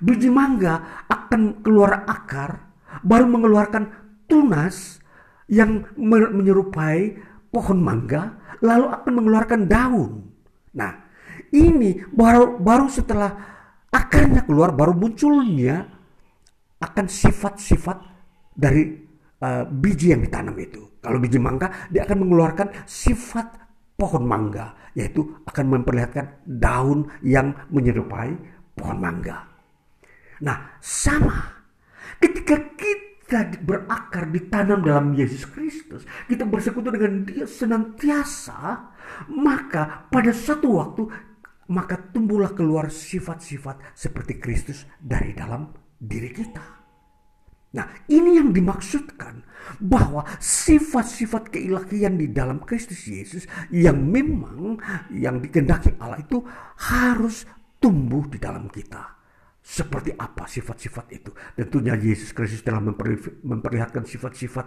[0.00, 2.72] Biji mangga akan keluar akar,
[3.04, 3.84] baru mengeluarkan
[4.26, 4.98] tunas
[5.46, 7.20] yang menyerupai
[7.52, 10.26] pohon mangga, lalu akan mengeluarkan daun.
[10.74, 11.06] Nah,
[11.54, 13.30] ini baru baru setelah
[13.92, 15.86] akarnya keluar, baru munculnya
[16.82, 18.02] akan sifat-sifat
[18.58, 19.05] dari
[19.42, 21.00] uh, biji yang ditanam itu.
[21.00, 23.46] Kalau biji mangga, dia akan mengeluarkan sifat
[23.96, 28.36] pohon mangga, yaitu akan memperlihatkan daun yang menyerupai
[28.76, 29.48] pohon mangga.
[30.44, 31.64] Nah, sama
[32.20, 38.92] ketika kita berakar ditanam dalam Yesus Kristus, kita bersekutu dengan Dia senantiasa,
[39.32, 41.02] maka pada satu waktu
[41.66, 46.75] maka tumbuhlah keluar sifat-sifat seperti Kristus dari dalam diri kita.
[47.74, 49.42] Nah, ini yang dimaksudkan
[49.82, 54.78] bahwa sifat-sifat keilahian di dalam Kristus Yesus yang memang
[55.10, 56.46] yang dikendaki Allah itu
[56.78, 57.44] harus
[57.82, 59.18] tumbuh di dalam kita.
[59.66, 61.34] Seperti apa sifat-sifat itu?
[61.58, 64.66] Tentunya Yesus Kristus telah memperlihatkan sifat-sifat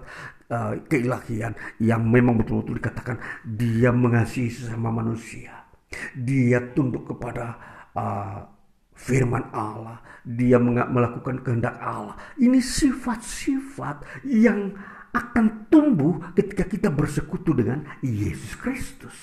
[0.51, 3.15] uh, keilahian yang memang betul-betul dikatakan
[3.47, 5.71] dia mengasihi sesama manusia.
[6.19, 7.55] Dia tunduk kepada
[7.95, 8.59] uh,
[8.99, 12.19] firman Allah, dia melakukan kehendak Allah.
[12.35, 14.75] Ini sifat-sifat yang
[15.15, 19.17] akan tumbuh ketika kita bersekutu dengan Yesus Kristus.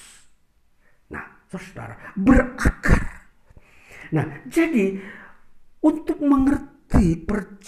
[1.13, 3.29] Nah, saudara, berakar.
[4.17, 4.99] Nah, jadi
[5.85, 7.61] untuk mengerti per,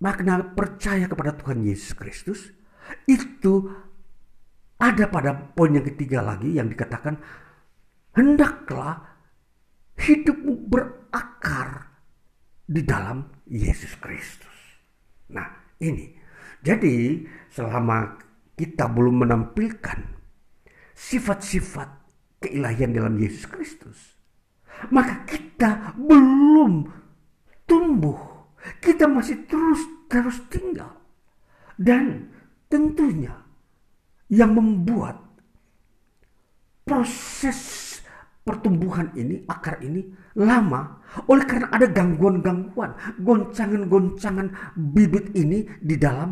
[0.00, 2.48] makna percaya kepada Tuhan Yesus Kristus,
[3.10, 3.66] itu
[4.76, 7.16] ada pada poin yang ketiga lagi yang dikatakan,
[8.16, 9.15] hendaklah
[9.96, 11.88] hidupmu berakar
[12.66, 14.56] di dalam Yesus Kristus.
[15.32, 16.12] Nah, ini.
[16.60, 17.22] Jadi,
[17.52, 18.18] selama
[18.58, 20.00] kita belum menampilkan
[20.96, 21.88] sifat-sifat
[22.42, 23.98] keilahian dalam Yesus Kristus,
[24.90, 26.90] maka kita belum
[27.68, 28.18] tumbuh.
[28.82, 30.90] Kita masih terus terus tinggal.
[31.76, 32.32] Dan
[32.66, 33.46] tentunya
[34.26, 35.22] yang membuat
[36.82, 37.85] proses
[38.46, 40.06] pertumbuhan ini, akar ini
[40.38, 46.30] lama oleh karena ada gangguan-gangguan, goncangan-goncangan bibit ini di dalam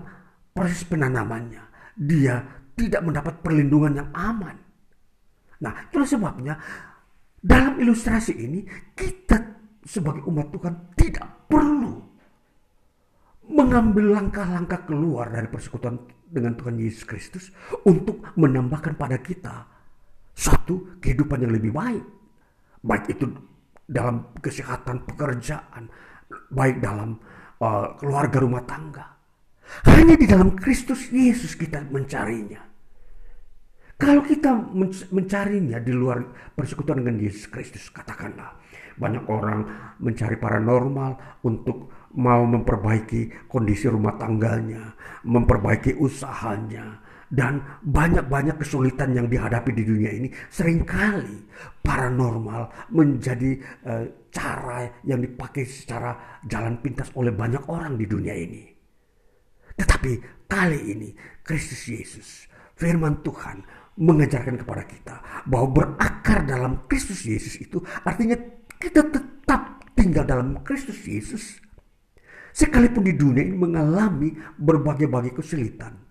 [0.55, 1.93] proses penanamannya.
[1.99, 2.39] Dia
[2.79, 4.55] tidak mendapat perlindungan yang aman.
[5.59, 6.55] Nah, itulah sebabnya
[7.43, 8.63] dalam ilustrasi ini
[8.95, 11.99] kita sebagai umat Tuhan tidak perlu
[13.51, 17.45] mengambil langkah-langkah keluar dari persekutuan dengan Tuhan Yesus Kristus
[17.85, 19.74] untuk menambahkan pada kita
[20.35, 22.05] satu kehidupan yang lebih baik.
[22.85, 23.25] Baik itu
[23.89, 25.89] dalam kesehatan pekerjaan,
[26.53, 27.17] baik dalam
[27.63, 29.15] uh, keluarga rumah tangga.
[29.89, 32.61] Hanya di dalam Kristus Yesus kita mencarinya.
[33.95, 34.51] Kalau kita
[35.15, 38.59] mencarinya di luar persekutuan dengan Yesus Kristus, katakanlah
[38.99, 39.61] banyak orang
[40.03, 47.03] mencari paranormal untuk mau memperbaiki kondisi rumah tangganya, memperbaiki usahanya,
[47.35, 51.51] dan banyak-banyak kesulitan yang dihadapi di dunia ini sering kali
[51.83, 53.59] paranormal menjadi
[53.91, 58.63] uh, cara yang dipakai secara jalan pintas oleh banyak orang di dunia ini.
[59.75, 61.11] Tetapi kali ini
[61.43, 62.47] Kristus Yesus,
[62.79, 63.67] firman Tuhan
[63.99, 65.17] mengajarkan kepada kita
[65.51, 68.39] bahwa berakar dalam Kristus Yesus itu artinya
[68.79, 71.63] kita tetap tinggal dalam Kristus Yesus
[72.55, 76.04] sekalipun di dunia ini mengalami berbagai-bagai kesulitan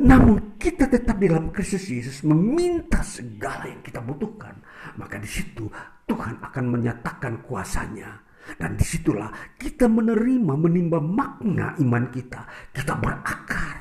[0.00, 4.64] namun kita tetap dalam Kristus Yesus meminta segala yang kita butuhkan.
[4.96, 5.68] Maka di situ
[6.08, 8.24] Tuhan akan menyatakan kuasanya.
[8.44, 12.72] Dan di situlah kita menerima, menimba makna iman kita.
[12.72, 13.76] Kita berakar.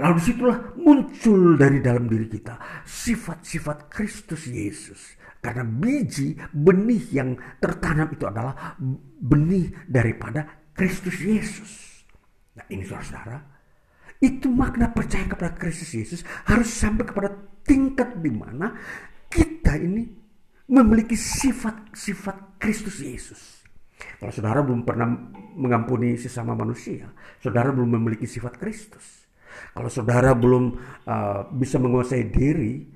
[0.00, 5.16] Lalu di situlah muncul dari dalam diri kita sifat-sifat Kristus Yesus.
[5.40, 8.76] Karena biji, benih yang tertanam itu adalah
[9.20, 12.04] benih daripada Kristus Yesus.
[12.56, 13.59] Nah ini saudara-saudara,
[14.20, 17.32] itu makna percaya kepada Kristus Yesus harus sampai kepada
[17.64, 18.76] tingkat di mana
[19.32, 20.04] kita ini
[20.70, 23.40] memiliki sifat-sifat Kristus Yesus.
[24.20, 25.08] Kalau saudara belum pernah
[25.56, 27.08] mengampuni sesama manusia,
[27.40, 29.28] saudara belum memiliki sifat Kristus.
[29.72, 30.64] Kalau saudara belum
[31.04, 32.86] uh, bisa menguasai diri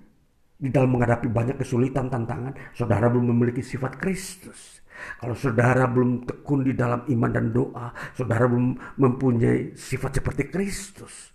[0.55, 4.84] di dalam menghadapi banyak kesulitan tantangan, saudara belum memiliki sifat Kristus.
[5.18, 11.34] Kalau saudara belum tekun di dalam iman dan doa, saudara belum mempunyai sifat seperti Kristus.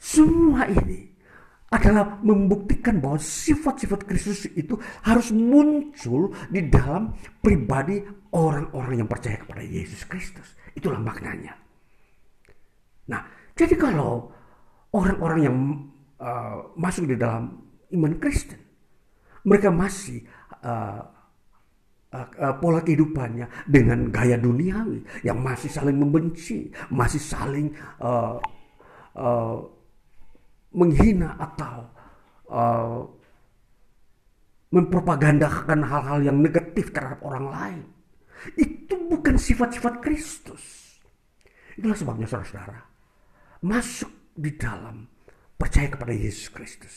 [0.00, 1.10] Semua ini
[1.70, 4.74] adalah membuktikan bahwa sifat-sifat Kristus itu
[5.06, 8.02] harus muncul di dalam pribadi
[8.34, 10.58] orang-orang yang percaya kepada Yesus Kristus.
[10.74, 11.54] Itulah maknanya.
[13.06, 13.22] Nah,
[13.54, 14.34] jadi kalau
[14.90, 15.56] orang-orang yang
[16.18, 17.62] uh, masuk di dalam
[17.94, 18.58] iman Kristen,
[19.46, 20.26] mereka masih
[20.66, 21.06] uh,
[22.58, 27.70] pola kehidupannya dengan gaya duniawi yang masih saling membenci, masih saling
[28.02, 28.34] uh,
[29.14, 29.56] uh,
[30.74, 31.76] menghina atau
[32.50, 33.00] uh,
[34.74, 37.82] mempropagandakan hal-hal yang negatif terhadap orang lain.
[38.58, 40.98] Itu bukan sifat-sifat Kristus.
[41.78, 42.80] Itulah sebabnya saudara-saudara.
[43.66, 45.06] Masuk di dalam
[45.54, 46.94] percaya kepada Yesus Kristus.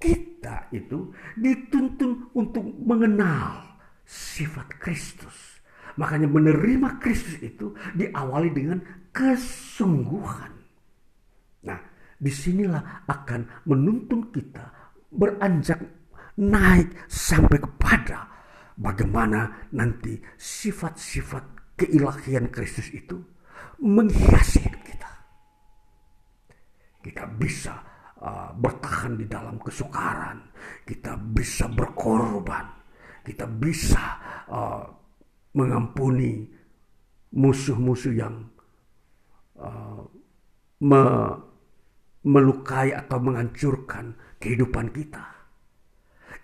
[0.00, 3.69] Kita itu dituntun untuk mengenal
[4.10, 5.62] sifat Kristus.
[5.94, 8.82] Makanya menerima Kristus itu diawali dengan
[9.14, 10.50] kesungguhan.
[11.66, 11.78] Nah,
[12.18, 14.66] di sinilah akan menuntun kita
[15.14, 15.78] beranjak
[16.38, 18.26] naik sampai kepada
[18.78, 23.18] bagaimana nanti sifat-sifat keilahian Kristus itu
[23.82, 25.10] menghiasi hidup kita.
[27.00, 27.74] Kita bisa
[28.20, 30.40] uh, bertahan di dalam kesukaran,
[30.84, 32.79] kita bisa berkorban,
[33.22, 34.02] kita bisa
[34.48, 34.84] uh,
[35.56, 36.46] mengampuni
[37.34, 38.48] musuh-musuh yang
[39.58, 40.02] uh,
[40.82, 41.02] me
[42.20, 45.40] melukai atau menghancurkan kehidupan kita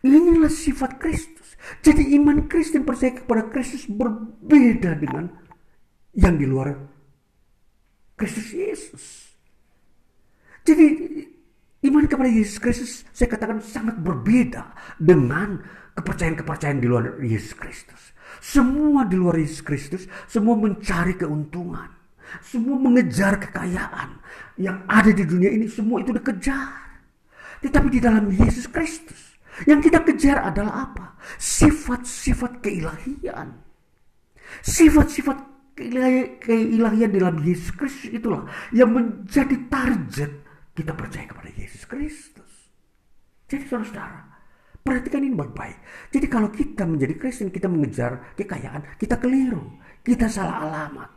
[0.07, 1.59] Inilah sifat Kristus.
[1.83, 5.33] Jadi iman Kristen percaya kepada Kristus berbeda dengan
[6.15, 6.77] yang di luar
[8.15, 9.05] Kristus Yesus.
[10.63, 10.87] Jadi
[11.91, 15.63] iman kepada Yesus Kristus saya katakan sangat berbeda dengan
[15.97, 18.13] kepercayaan-kepercayaan di luar Yesus Kristus.
[18.39, 21.97] Semua di luar Yesus Kristus, semua mencari keuntungan.
[22.43, 24.19] Semua mengejar kekayaan
[24.59, 27.01] yang ada di dunia ini, semua itu dikejar.
[27.63, 31.17] Tetapi di dalam Yesus Kristus, yang kita kejar adalah apa?
[31.41, 33.57] Sifat-sifat keilahian.
[34.61, 35.39] Sifat-sifat
[36.45, 38.45] keilahian dalam Yesus Kristus itulah
[38.75, 40.33] yang menjadi target
[40.77, 42.75] kita percaya kepada Yesus Kristus.
[43.49, 44.36] Jadi saudara-saudara,
[44.87, 45.79] perhatikan ini baik-baik.
[46.15, 49.83] Jadi kalau kita menjadi Kristen, kita mengejar kekayaan, kita keliru.
[50.07, 51.11] Kita salah alamat.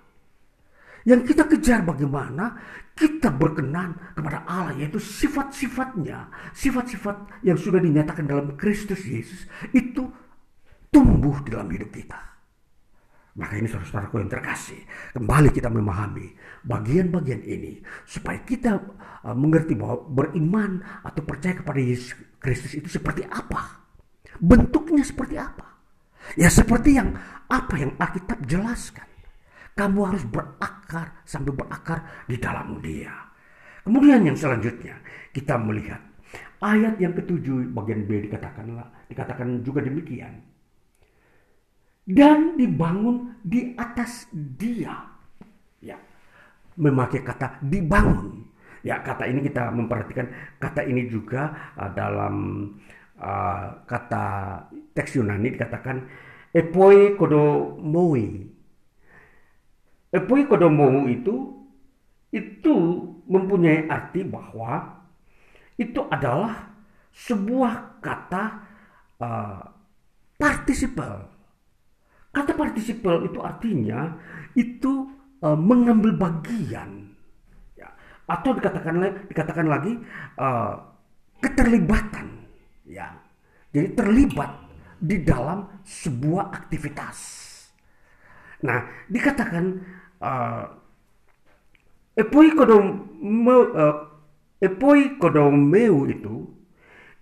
[1.06, 2.58] Yang kita kejar bagaimana
[2.98, 10.10] kita berkenan kepada Allah yaitu sifat-sifatnya, sifat-sifat yang sudah dinyatakan dalam Kristus Yesus itu
[10.92, 12.20] tumbuh di dalam hidup kita.
[13.40, 14.82] Maka ini saudara-saudaraku yang terkasih,
[15.16, 16.28] kembali kita memahami
[16.64, 18.80] bagian-bagian ini supaya kita
[19.24, 23.84] uh, mengerti bahwa beriman atau percaya kepada Yesus Kristus itu seperti apa.
[24.40, 25.68] Bentuknya seperti apa.
[26.40, 27.16] Ya seperti yang
[27.50, 29.08] apa yang Alkitab jelaskan.
[29.76, 33.12] Kamu harus berakar sambil berakar di dalam dia.
[33.84, 35.00] Kemudian yang selanjutnya
[35.32, 36.04] kita melihat
[36.60, 40.44] ayat yang ketujuh bagian B dikatakanlah dikatakan juga demikian.
[42.10, 45.19] Dan dibangun di atas dia.
[46.80, 48.48] Memakai kata dibangun.
[48.80, 52.36] Ya, kata ini kita memperhatikan kata ini juga uh, dalam
[53.20, 54.26] uh, kata
[54.96, 56.08] teks Yunani dikatakan
[56.56, 58.48] epoi kodomoi
[60.10, 61.54] Epui kodomo itu
[62.34, 62.76] itu
[63.30, 65.06] mempunyai arti bahwa
[65.78, 66.74] itu adalah
[67.14, 68.44] sebuah kata
[69.22, 69.62] uh,
[70.34, 71.30] partisipal.
[72.34, 74.18] Kata partisipal itu artinya
[74.58, 75.14] itu
[75.44, 77.16] uh, mengambil bagian,
[77.76, 77.90] ya.
[78.28, 79.94] atau dikatakan dikatakan lagi
[80.40, 80.76] uh,
[81.40, 82.28] keterlibatan,
[82.88, 83.16] ya.
[83.70, 84.52] Jadi terlibat
[85.00, 87.18] di dalam sebuah aktivitas.
[88.66, 89.66] Nah, dikatakan
[90.20, 90.66] uh,
[95.20, 96.36] kodong meu itu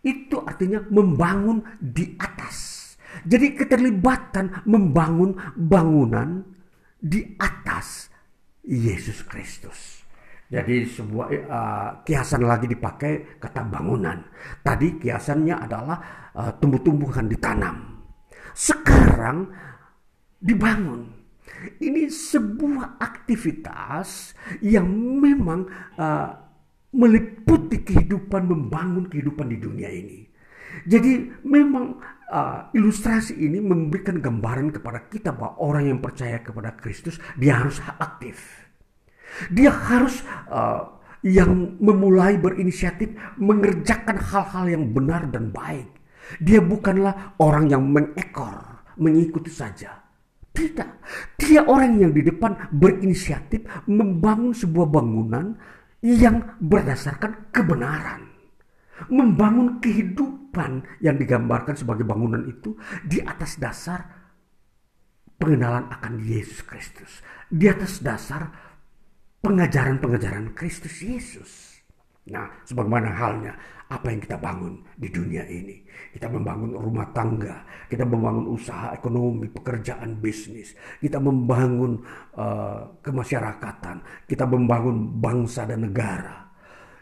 [0.02, 2.96] itu artinya membangun di atas.
[3.28, 6.57] Jadi keterlibatan membangun bangunan
[6.98, 8.10] di atas
[8.66, 10.04] Yesus Kristus.
[10.48, 14.32] Jadi sebuah uh, kiasan lagi dipakai kata bangunan.
[14.64, 15.98] Tadi kiasannya adalah
[16.32, 18.00] uh, tumbuh-tumbuhan ditanam.
[18.56, 19.52] Sekarang
[20.40, 21.12] dibangun.
[21.84, 24.88] Ini sebuah aktivitas yang
[25.20, 25.68] memang
[26.00, 26.32] uh,
[26.96, 30.24] meliputi kehidupan, membangun kehidupan di dunia ini.
[30.88, 32.00] Jadi memang
[32.32, 37.80] uh, ilustrasi ini memberikan gambaran kepada kita bahwa orang yang percaya kepada Kristus dia harus
[38.00, 38.68] aktif.
[39.52, 45.90] Dia harus uh, yang memulai berinisiatif mengerjakan hal-hal yang benar dan baik.
[46.44, 50.04] Dia bukanlah orang yang mengekor, mengikuti saja.
[50.52, 50.92] Tidak.
[51.38, 55.54] Dia orang yang di depan berinisiatif membangun sebuah bangunan
[56.02, 58.27] yang berdasarkan kebenaran.
[59.08, 62.74] Membangun kehidupan yang digambarkan sebagai bangunan itu
[63.06, 64.04] di atas dasar
[65.38, 67.22] pengenalan akan Yesus Kristus.
[67.48, 68.50] Di atas dasar
[69.46, 71.80] pengajaran-pengajaran Kristus Yesus.
[72.28, 73.56] Nah, sebagaimana halnya
[73.88, 75.80] apa yang kita bangun di dunia ini.
[76.12, 82.04] Kita membangun rumah tangga, kita membangun usaha ekonomi, pekerjaan bisnis, kita membangun
[82.36, 86.47] uh, kemasyarakatan, kita membangun bangsa dan negara.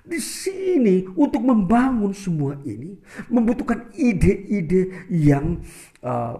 [0.05, 2.93] Di sini untuk membangun semua ini
[3.33, 5.65] membutuhkan ide-ide yang
[6.05, 6.37] uh,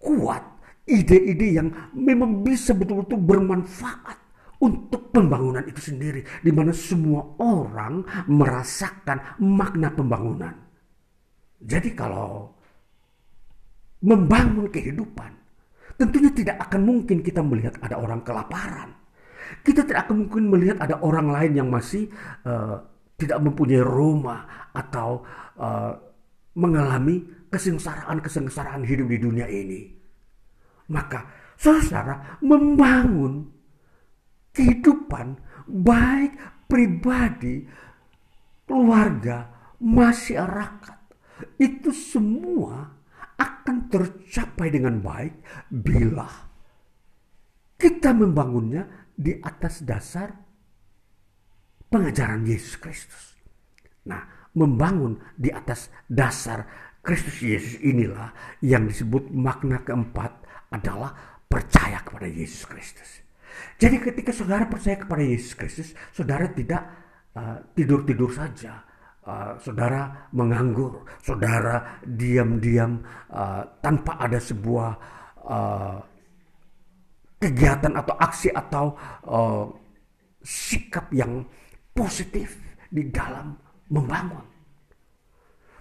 [0.00, 0.40] kuat,
[0.88, 4.16] ide-ide yang memang bisa betul-betul bermanfaat
[4.58, 10.56] untuk pembangunan itu sendiri di mana semua orang merasakan makna pembangunan.
[11.60, 12.56] Jadi kalau
[14.02, 15.30] membangun kehidupan
[15.98, 18.97] tentunya tidak akan mungkin kita melihat ada orang kelaparan.
[19.64, 22.08] Kita tidak akan mungkin melihat ada orang lain yang masih
[22.44, 22.80] uh,
[23.18, 25.26] tidak mempunyai rumah atau
[25.58, 25.92] uh,
[26.54, 29.90] mengalami kesengsaraan-kesengsaraan hidup di dunia ini.
[30.88, 33.48] Maka saudara membangun
[34.54, 35.38] kehidupan
[35.68, 37.66] baik pribadi,
[38.64, 40.98] keluarga, masyarakat
[41.62, 42.98] itu semua
[43.38, 45.38] akan tercapai dengan baik
[45.70, 46.48] bila
[47.78, 50.30] kita membangunnya di atas dasar
[51.90, 53.34] pengajaran Yesus Kristus.
[54.06, 54.22] Nah,
[54.54, 56.64] membangun di atas dasar
[57.02, 58.30] Kristus Yesus inilah
[58.62, 63.26] yang disebut makna keempat adalah percaya kepada Yesus Kristus.
[63.80, 66.82] Jadi ketika saudara percaya kepada Yesus Kristus, saudara tidak
[67.34, 68.86] uh, tidur-tidur uh, saja.
[69.28, 74.90] Uh, saudara menganggur, saudara diam-diam uh, tanpa ada sebuah
[75.44, 75.98] uh,
[77.38, 78.84] kegiatan atau aksi atau
[79.26, 79.64] uh,
[80.42, 81.46] sikap yang
[81.94, 82.58] positif
[82.90, 83.54] di dalam
[83.90, 84.46] membangun.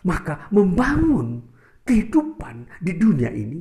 [0.07, 1.43] Maka membangun
[1.83, 3.59] kehidupan di dunia ini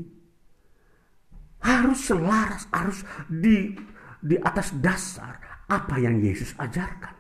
[1.62, 3.74] harus selaras, harus di
[4.22, 7.14] di atas dasar apa yang Yesus ajarkan.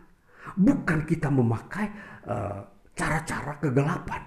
[0.56, 1.90] Bukan kita memakai
[2.26, 2.60] eh,
[2.94, 4.22] cara-cara uh, kegelapan.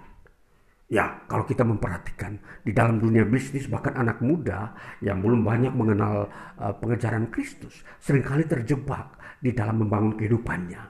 [0.90, 4.74] Ya, kalau kita memperhatikan di dalam dunia bisnis bahkan anak muda
[5.06, 6.26] yang belum banyak mengenal
[6.58, 10.82] uh, pengejaran Kristus sering kali terjebak di dalam membangun kehidupannya.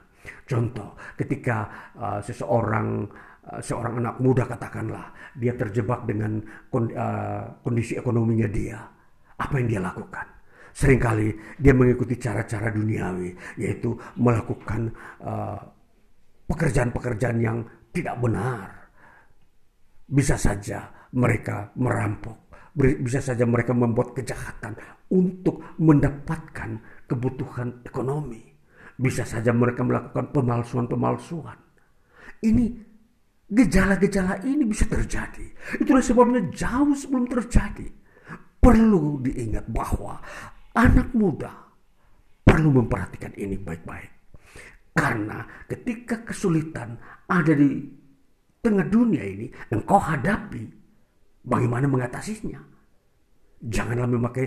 [0.48, 1.68] Contoh, ketika
[2.00, 3.04] uh, seseorang
[3.44, 6.40] uh, seorang anak muda katakanlah dia terjebak dengan
[7.60, 8.80] kondisi ekonominya dia,
[9.36, 10.24] apa yang dia lakukan?
[10.80, 14.88] Seringkali dia mengikuti cara-cara duniawi, yaitu melakukan
[16.48, 17.58] pekerjaan-pekerjaan yang
[17.92, 18.79] tidak benar.
[20.10, 24.74] Bisa saja mereka merampok, bisa saja mereka membuat kejahatan
[25.14, 28.42] untuk mendapatkan kebutuhan ekonomi.
[28.98, 31.58] Bisa saja mereka melakukan pemalsuan-pemalsuan.
[32.42, 32.64] Ini
[33.50, 35.46] gejala-gejala ini bisa terjadi.
[35.82, 37.86] Itulah sebabnya jauh sebelum terjadi.
[38.60, 40.20] Perlu diingat bahwa
[40.76, 41.48] anak muda
[42.44, 44.12] perlu memperhatikan ini baik-baik.
[44.92, 46.98] Karena ketika kesulitan
[47.30, 47.99] ada di
[48.60, 50.62] tengah dunia ini, engkau hadapi
[51.44, 52.60] bagaimana mengatasinya.
[53.60, 54.46] Janganlah memakai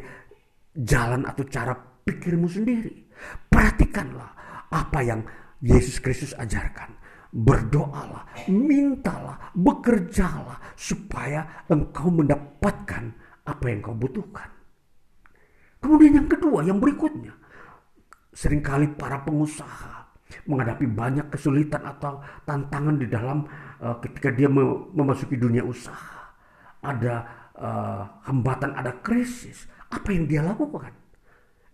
[0.74, 3.10] jalan atau cara pikirmu sendiri.
[3.50, 4.32] Perhatikanlah
[4.74, 5.22] apa yang
[5.62, 6.98] Yesus Kristus ajarkan.
[7.34, 13.10] Berdoalah, mintalah, bekerjalah supaya engkau mendapatkan
[13.50, 14.50] apa yang kau butuhkan.
[15.82, 17.34] Kemudian yang kedua, yang berikutnya.
[18.34, 20.04] Seringkali para pengusaha
[20.50, 23.46] menghadapi banyak kesulitan atau tantangan di dalam
[23.84, 26.32] uh, ketika dia memasuki dunia usaha.
[26.80, 27.16] Ada
[27.60, 29.68] uh, hambatan, ada krisis.
[29.92, 30.96] Apa yang dia lakukan?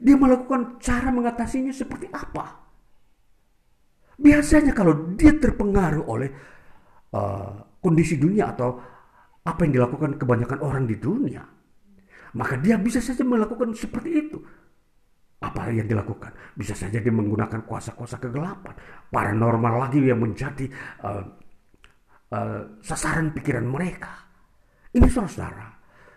[0.01, 2.65] Dia melakukan cara mengatasinya seperti apa?
[4.19, 6.29] Biasanya kalau dia terpengaruh oleh
[7.15, 8.75] uh, kondisi dunia atau
[9.39, 11.43] apa yang dilakukan kebanyakan orang di dunia,
[12.35, 14.37] maka dia bisa saja melakukan seperti itu.
[15.39, 16.35] Apa yang dilakukan?
[16.51, 18.75] Bisa saja dia menggunakan kuasa-kuasa kegelapan.
[19.07, 20.67] Paranormal lagi yang menjadi
[20.99, 21.23] uh,
[22.33, 24.29] uh, sasaran pikiran mereka.
[24.89, 25.69] Ini saudara,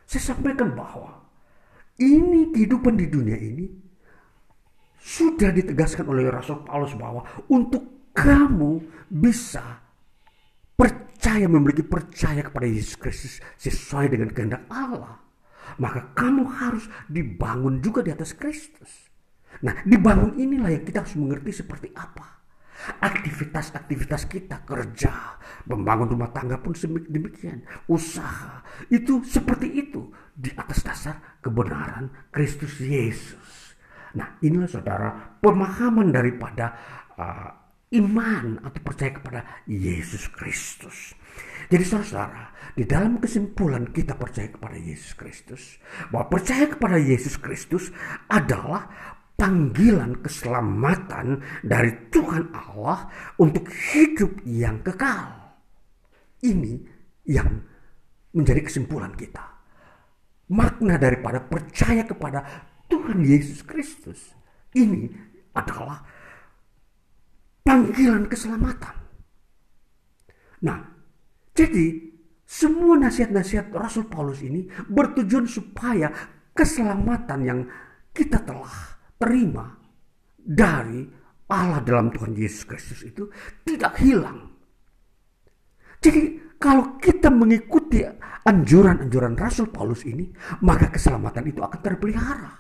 [0.09, 1.21] saya sampaikan bahwa
[2.01, 3.69] ini kehidupan di dunia ini
[5.03, 8.81] sudah ditegaskan oleh Rasul Paulus bahwa untuk kamu
[9.13, 9.83] bisa
[10.73, 15.23] percaya memiliki percaya kepada Yesus Kristus sesuai dengan kehendak Allah
[15.81, 19.09] maka kamu harus dibangun juga di atas Kristus.
[19.63, 22.42] Nah, dibangun inilah yang kita harus mengerti seperti apa.
[22.99, 25.39] Aktivitas-aktivitas kita kerja,
[25.71, 26.75] membangun rumah tangga pun
[27.07, 33.79] demikian, usaha itu seperti itu di atas dasar kebenaran Kristus Yesus.
[34.19, 36.75] Nah, inilah saudara pemahaman daripada
[37.17, 37.63] uh,
[37.93, 41.13] iman atau percaya kepada Yesus Kristus.
[41.73, 45.81] Jadi saudara, di dalam kesimpulan kita percaya kepada Yesus Kristus,
[46.13, 47.89] bahwa percaya kepada Yesus Kristus
[48.29, 49.12] adalah
[49.43, 53.11] panggilan keselamatan dari Tuhan Allah
[53.43, 55.59] untuk hidup yang kekal.
[56.47, 56.79] Ini
[57.27, 57.51] yang
[58.39, 59.43] menjadi kesimpulan kita.
[60.55, 62.47] Makna daripada percaya kepada
[62.87, 64.31] Tuhan Yesus Kristus
[64.79, 65.11] ini
[65.59, 66.07] adalah
[67.67, 68.95] panggilan keselamatan.
[70.63, 70.87] Nah,
[71.51, 72.15] jadi
[72.47, 76.15] semua nasihat-nasihat Rasul Paulus ini bertujuan supaya
[76.55, 77.61] keselamatan yang
[78.13, 79.71] kita telah terima
[80.35, 81.07] dari
[81.47, 83.31] Allah dalam Tuhan Yesus Kristus itu
[83.63, 84.51] tidak hilang.
[86.03, 88.03] Jadi kalau kita mengikuti
[88.43, 90.27] anjuran-anjuran Rasul Paulus ini,
[90.67, 92.53] maka keselamatan itu akan terpelihara.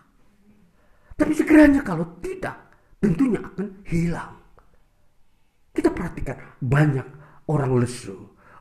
[1.18, 2.54] Tapi sekiranya kalau tidak,
[3.02, 4.38] tentunya akan hilang.
[5.74, 7.06] Kita perhatikan banyak
[7.50, 8.14] orang lesu,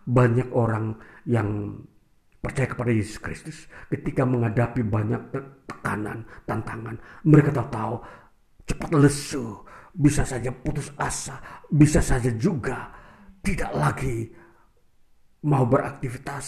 [0.09, 0.97] banyak orang
[1.29, 1.77] yang
[2.41, 5.21] percaya kepada Yesus Kristus ketika menghadapi banyak
[5.69, 6.97] tekanan, tantangan.
[7.21, 7.95] Mereka tahu, tahu
[8.65, 9.61] cepat lesu,
[9.93, 11.37] bisa saja putus asa,
[11.69, 12.89] bisa saja juga
[13.45, 14.33] tidak lagi
[15.45, 16.45] mau beraktivitas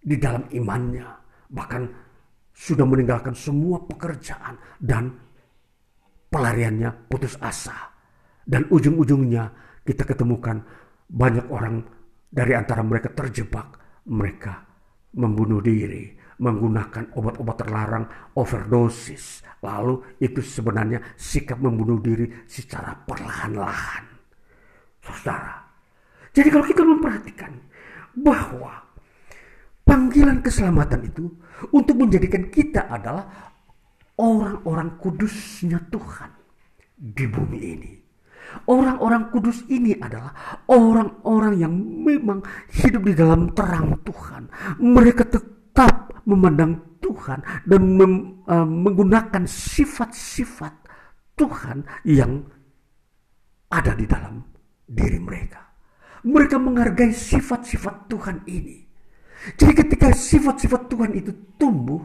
[0.00, 1.08] di dalam imannya,
[1.52, 1.84] bahkan
[2.54, 5.12] sudah meninggalkan semua pekerjaan dan
[6.32, 7.92] pelariannya putus asa.
[8.44, 9.48] Dan ujung-ujungnya
[9.84, 10.60] kita ketemukan
[11.08, 11.80] banyak orang
[12.28, 13.80] dari antara mereka terjebak.
[14.04, 14.63] Mereka
[15.14, 18.04] membunuh diri, menggunakan obat-obat terlarang,
[18.34, 19.42] overdosis.
[19.64, 24.04] Lalu itu sebenarnya sikap membunuh diri secara perlahan-lahan.
[25.00, 25.64] Saudara,
[26.32, 27.52] jadi kalau kita memperhatikan
[28.16, 28.84] bahwa
[29.84, 31.24] panggilan keselamatan itu
[31.72, 33.54] untuk menjadikan kita adalah
[34.18, 36.30] orang-orang kudusnya Tuhan
[36.94, 38.03] di bumi ini.
[38.64, 42.40] Orang-orang kudus ini adalah orang-orang yang memang
[42.70, 44.48] hidup di dalam terang Tuhan.
[44.78, 50.74] Mereka tetap memandang Tuhan dan mem, uh, menggunakan sifat-sifat
[51.36, 52.46] Tuhan yang
[53.68, 54.40] ada di dalam
[54.86, 55.60] diri mereka.
[56.24, 58.80] Mereka menghargai sifat-sifat Tuhan ini.
[59.60, 62.00] Jadi ketika sifat-sifat Tuhan itu tumbuh,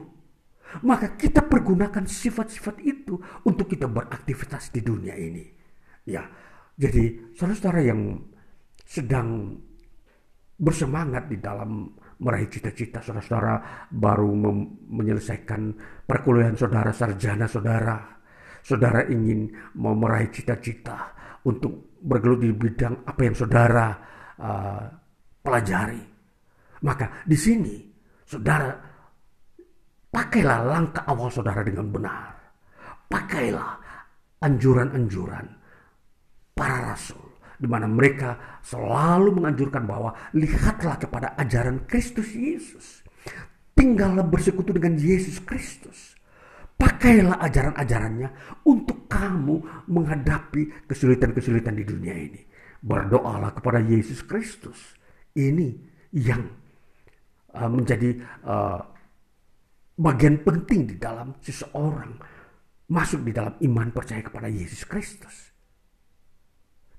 [0.83, 3.15] maka kita pergunakan sifat-sifat itu
[3.47, 5.58] untuk kita beraktivitas di dunia ini.
[6.07, 6.23] Ya,
[6.79, 8.01] jadi saudara-saudara yang
[8.87, 9.59] sedang
[10.59, 14.31] bersemangat di dalam meraih cita-cita saudara-saudara baru
[14.91, 15.61] menyelesaikan
[16.03, 17.97] perkuliahan saudara sarjana saudara.
[18.59, 19.47] Saudara ingin
[19.79, 21.15] mau meraih cita-cita
[21.47, 23.87] untuk bergelut di bidang apa yang saudara
[24.35, 24.83] uh,
[25.39, 26.03] pelajari.
[26.83, 27.75] Maka di sini
[28.27, 28.71] saudara
[30.11, 32.35] pakailah langkah awal saudara dengan benar.
[33.07, 33.71] Pakailah
[34.43, 35.58] anjuran-anjuran
[36.59, 37.23] para rasul
[37.55, 43.03] di mana mereka selalu menganjurkan bahwa lihatlah kepada ajaran Kristus Yesus.
[43.75, 46.19] Tinggallah bersekutu dengan Yesus Kristus.
[46.75, 52.43] Pakailah ajaran-ajarannya untuk kamu menghadapi kesulitan-kesulitan di dunia ini.
[52.79, 54.99] Berdoalah kepada Yesus Kristus.
[55.35, 55.67] Ini
[56.15, 56.43] yang
[57.49, 58.13] Uh, menjadi
[58.45, 58.77] uh,
[59.97, 62.13] bagian penting di dalam seseorang
[62.93, 65.48] masuk di dalam iman percaya kepada Yesus Kristus.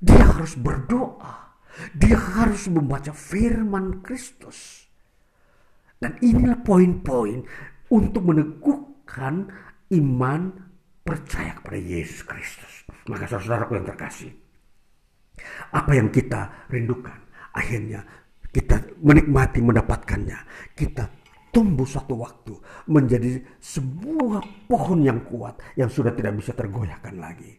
[0.01, 1.61] Dia harus berdoa,
[1.93, 4.89] dia harus membaca firman Kristus.
[6.01, 7.45] Dan inilah poin-poin
[7.93, 9.53] untuk meneguhkan
[9.93, 10.41] iman
[11.05, 12.89] percaya kepada Yesus Kristus.
[13.05, 14.33] Maka saudaraku yang terkasih,
[15.77, 17.21] apa yang kita rindukan
[17.55, 18.07] akhirnya
[18.51, 20.39] kita menikmati mendapatkannya,
[20.75, 21.07] kita
[21.51, 22.55] tumbuh suatu waktu
[22.91, 27.59] menjadi sebuah pohon yang kuat yang sudah tidak bisa tergoyahkan lagi.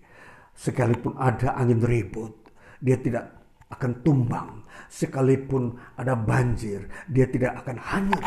[0.55, 3.31] Sekalipun ada angin ribut, dia tidak
[3.71, 4.49] akan tumbang.
[4.91, 8.25] Sekalipun ada banjir, dia tidak akan hanyut.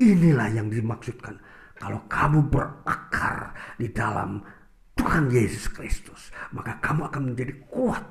[0.00, 1.38] Inilah yang dimaksudkan
[1.78, 4.42] kalau kamu berakar di dalam
[4.94, 8.02] Tuhan Yesus Kristus, maka kamu akan menjadi kuat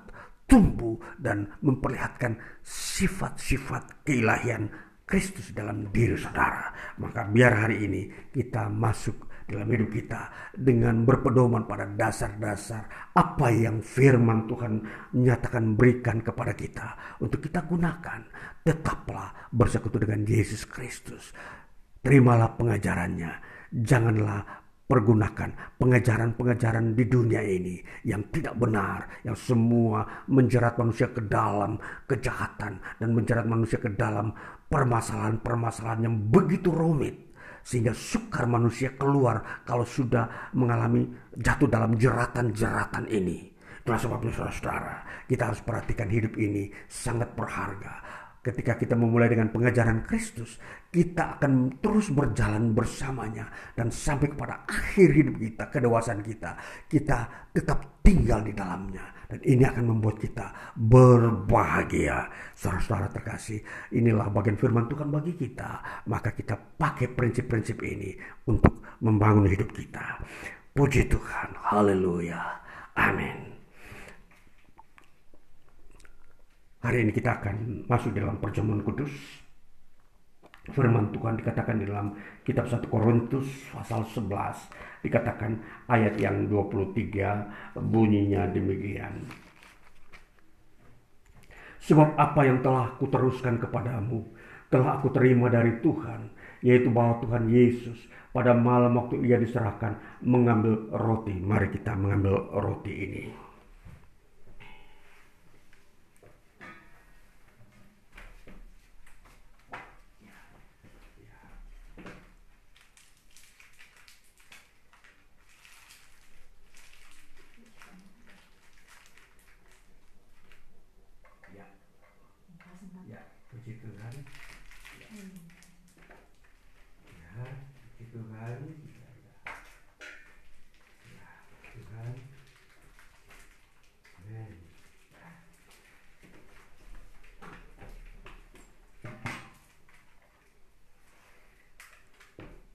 [0.45, 4.69] tumbuh dan memperlihatkan sifat-sifat keilahian
[5.07, 6.69] Kristus dalam diri saudara.
[6.99, 13.83] Maka biar hari ini kita masuk dalam hidup kita dengan berpedoman pada dasar-dasar apa yang
[13.83, 14.73] firman Tuhan
[15.13, 18.21] nyatakan berikan kepada kita untuk kita gunakan.
[18.63, 21.35] Tetaplah bersekutu dengan Yesus Kristus.
[21.99, 23.31] Terimalah pengajarannya.
[23.73, 31.79] Janganlah pergunakan pengajaran-pengajaran di dunia ini yang tidak benar, yang semua menjerat manusia ke dalam
[32.05, 34.35] kejahatan dan menjerat manusia ke dalam
[34.69, 37.32] permasalahan-permasalahan yang begitu rumit
[37.63, 43.49] sehingga sukar manusia keluar kalau sudah mengalami jatuh dalam jeratan-jeratan ini.
[43.83, 44.95] Itulah sebabnya saudara-saudara,
[45.27, 48.03] kita harus perhatikan hidup ini sangat berharga.
[48.43, 50.59] Ketika kita memulai dengan pengajaran Kristus,
[50.91, 56.59] kita akan terus berjalan bersamanya dan sampai kepada akhir hidup kita, kedewasaan kita,
[56.91, 62.29] kita tetap tinggal di dalamnya dan ini akan membuat kita berbahagia.
[62.53, 65.81] Saudara-saudara terkasih, inilah bagian firman Tuhan bagi kita.
[66.05, 68.13] Maka kita pakai prinsip-prinsip ini
[68.45, 70.21] untuk membangun hidup kita.
[70.77, 71.49] Puji Tuhan.
[71.65, 72.61] Haleluya.
[72.93, 73.57] Amin.
[76.85, 79.09] Hari ini kita akan masuk dalam perjamuan kudus.
[80.63, 82.15] Firman Tuhan dikatakan di dalam
[82.47, 85.59] kitab 1 Korintus pasal 11 dikatakan
[85.91, 89.27] ayat yang 23 bunyinya demikian.
[91.83, 94.23] Sebab apa yang telah kuteruskan kepadamu
[94.71, 96.31] telah aku terima dari Tuhan
[96.63, 97.99] yaitu bahwa Tuhan Yesus
[98.31, 101.35] pada malam waktu ia diserahkan mengambil roti.
[101.43, 103.42] Mari kita mengambil roti ini.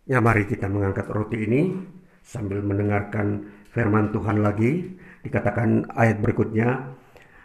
[0.09, 1.76] Ya mari kita mengangkat roti ini
[2.24, 3.44] sambil mendengarkan
[3.76, 4.97] firman Tuhan lagi.
[5.20, 6.97] Dikatakan ayat berikutnya,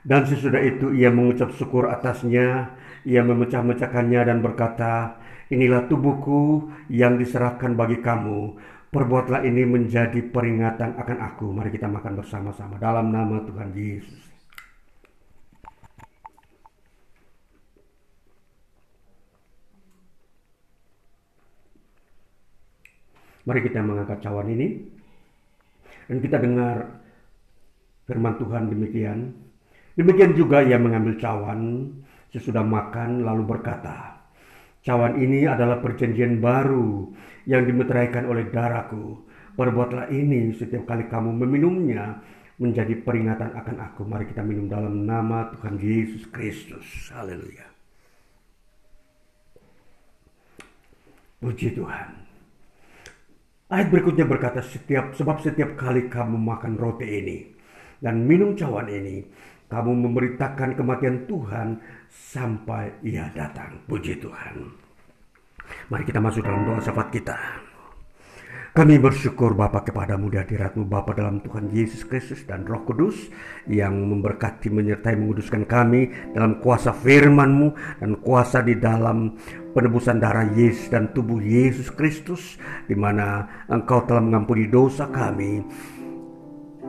[0.07, 2.71] dan sesudah itu ia mengucap syukur atasnya,
[3.03, 5.19] ia memecah-mecahkannya dan berkata,
[5.51, 8.55] inilah tubuhku yang diserahkan bagi kamu.
[8.93, 11.51] Perbuatlah ini menjadi peringatan akan aku.
[11.51, 14.32] Mari kita makan bersama-sama dalam nama Tuhan Yesus.
[23.43, 24.67] Mari kita mengangkat cawan ini
[26.07, 27.03] dan kita dengar
[28.07, 29.19] firman Tuhan demikian.
[29.93, 31.91] Demikian juga ia mengambil cawan
[32.33, 34.23] sesudah makan lalu berkata,
[34.83, 37.07] Cawan ini adalah perjanjian baru
[37.47, 39.23] yang dimeteraikan oleh darahku.
[39.55, 42.19] Perbuatlah ini setiap kali kamu meminumnya
[42.59, 44.03] menjadi peringatan akan aku.
[44.03, 46.83] Mari kita minum dalam nama Tuhan Yesus Kristus.
[47.15, 47.63] Haleluya.
[51.39, 52.22] Puji Tuhan.
[53.73, 57.37] Ayat berikutnya berkata, setiap sebab setiap kali kamu makan roti ini
[57.97, 59.25] dan minum cawan ini,
[59.65, 61.81] kamu memberitakan kematian Tuhan
[62.13, 63.81] sampai ia datang.
[63.89, 64.61] Puji Tuhan.
[65.89, 67.33] Mari kita masuk dalam doa syafaat kita.
[68.73, 73.29] Kami bersyukur Bapa kepadamu di hadiratmu Bapa dalam Tuhan Yesus Kristus dan Roh Kudus
[73.69, 79.37] yang memberkati menyertai menguduskan kami dalam kuasa firman-Mu dan kuasa di dalam
[79.77, 82.57] penebusan darah Yesus dan tubuh Yesus Kristus
[82.89, 85.61] di mana Engkau telah mengampuni dosa kami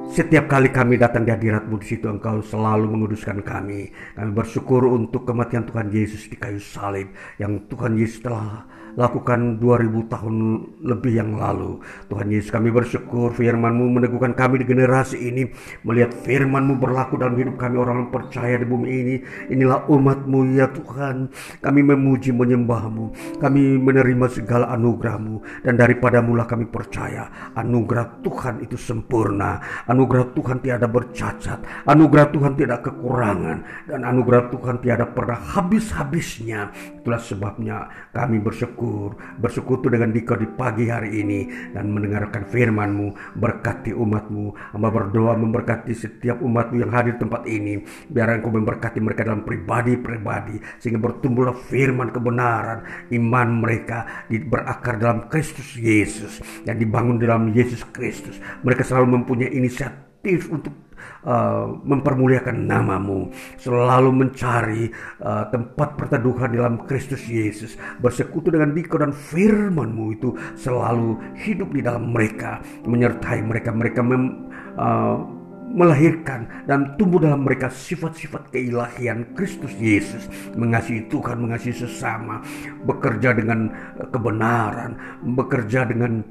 [0.08, 3.88] setiap kali kami datang di hadiratmu di situ engkau selalu menguduskan kami.
[4.14, 7.08] Kami bersyukur untuk kematian Tuhan Yesus di kayu salib
[7.40, 10.34] yang Tuhan Yesus telah lakukan 2000 tahun
[10.82, 11.82] lebih yang lalu.
[12.10, 15.50] Tuhan Yesus kami bersyukur firman-Mu meneguhkan kami di generasi ini.
[15.82, 19.16] Melihat firman-Mu berlaku dalam hidup kami orang yang percaya di bumi ini.
[19.50, 21.30] Inilah umat-Mu ya Tuhan.
[21.60, 23.38] Kami memuji menyembah-Mu.
[23.42, 25.66] Kami menerima segala anugerah-Mu.
[25.66, 27.54] Dan daripadamu lah kami percaya.
[27.58, 29.58] Anugerah Tuhan itu sempurna.
[29.90, 31.86] Anugerah Tuhan tiada bercacat.
[31.86, 33.90] Anugerah Tuhan tidak kekurangan.
[33.90, 36.70] Dan anugerah Tuhan tiada pernah habis-habisnya.
[37.04, 37.76] Itulah sebabnya
[38.16, 39.20] kami bersyukur.
[39.36, 41.44] Bersekutu dengan dikau di pagi hari ini
[41.76, 43.36] dan mendengarkan firman-Mu.
[43.36, 44.72] Berkati umat-Mu.
[44.72, 47.84] Hamba berdoa memberkati setiap umat-Mu yang hadir di tempat ini.
[48.08, 50.56] Biar Engkau memberkati mereka dalam pribadi-pribadi.
[50.80, 52.88] Sehingga bertumbuhlah firman kebenaran.
[53.12, 56.40] Iman mereka berakar dalam Kristus Yesus.
[56.64, 58.40] Dan dibangun dalam Yesus Kristus.
[58.64, 60.83] Mereka selalu mempunyai inisiatif untuk
[61.24, 64.92] uh, mempermuliakan namamu, selalu mencari
[65.24, 71.80] uh, tempat perteduhan dalam Kristus Yesus, bersekutu dengan dikau dan firmanmu itu selalu hidup di
[71.82, 75.44] dalam mereka, menyertai mereka, mereka mem, uh,
[75.74, 80.30] melahirkan dan tumbuh dalam mereka sifat-sifat keilahian Kristus Yesus.
[80.54, 82.40] Mengasihi Tuhan mengasihi sesama.
[82.86, 83.72] Bekerja dengan
[84.14, 84.94] kebenaran.
[85.34, 86.22] Bekerja dengan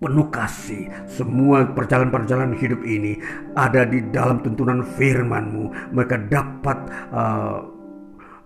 [0.00, 0.88] penuh kasih.
[1.04, 3.20] Semua perjalanan-perjalanan hidup ini
[3.52, 5.92] ada di dalam tuntunan firman-Mu.
[5.92, 6.78] Mereka dapat
[7.12, 7.80] uh,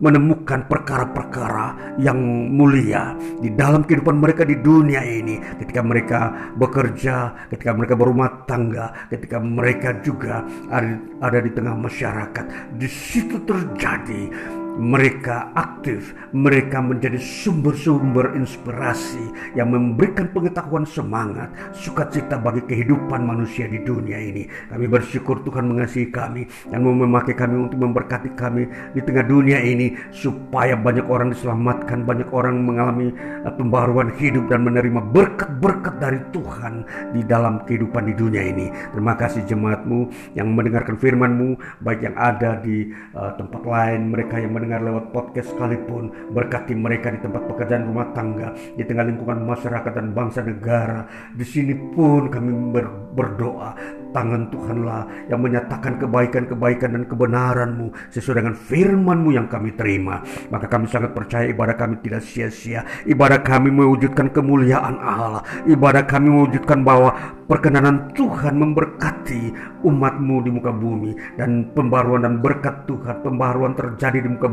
[0.03, 2.19] menemukan perkara-perkara yang
[2.51, 8.91] mulia di dalam kehidupan mereka di dunia ini ketika mereka bekerja, ketika mereka berumah tangga,
[9.09, 12.75] ketika mereka juga ada, ada di tengah masyarakat.
[12.75, 14.29] Di situ terjadi
[14.75, 19.23] mereka aktif, mereka menjadi sumber-sumber inspirasi
[19.55, 24.51] yang memberikan pengetahuan semangat, sukacita bagi kehidupan manusia di dunia ini.
[24.71, 29.95] Kami bersyukur Tuhan mengasihi kami dan memakai kami untuk memberkati kami di tengah dunia ini
[30.11, 33.15] supaya banyak orang diselamatkan, banyak orang mengalami
[33.47, 36.83] uh, pembaruan hidup dan menerima berkat-berkat dari Tuhan
[37.15, 38.67] di dalam kehidupan di dunia ini.
[38.91, 44.53] Terima kasih jemaatmu yang mendengarkan firman-Mu, baik yang ada di uh, tempat lain, mereka yang
[44.65, 49.93] mendengar lewat podcast sekalipun, berkati mereka di tempat pekerjaan rumah tangga, di tengah lingkungan masyarakat
[49.93, 51.05] dan bangsa negara.
[51.37, 53.77] Di sini pun kami ber, berdoa,
[54.17, 60.25] tangan Tuhanlah yang menyatakan kebaikan-kebaikan dan kebenaran-Mu sesuai dengan firman-Mu yang kami terima.
[60.49, 62.89] Maka kami sangat percaya ibadah kami tidak sia-sia.
[63.05, 65.45] Ibadah kami mewujudkan kemuliaan Allah.
[65.69, 67.13] Ibadah kami mewujudkan bahwa
[67.45, 69.43] perkenanan Tuhan memberkati
[69.85, 74.49] umat-Mu di muka bumi dan pembaruan dan berkat Tuhan, pembaruan terjadi di muka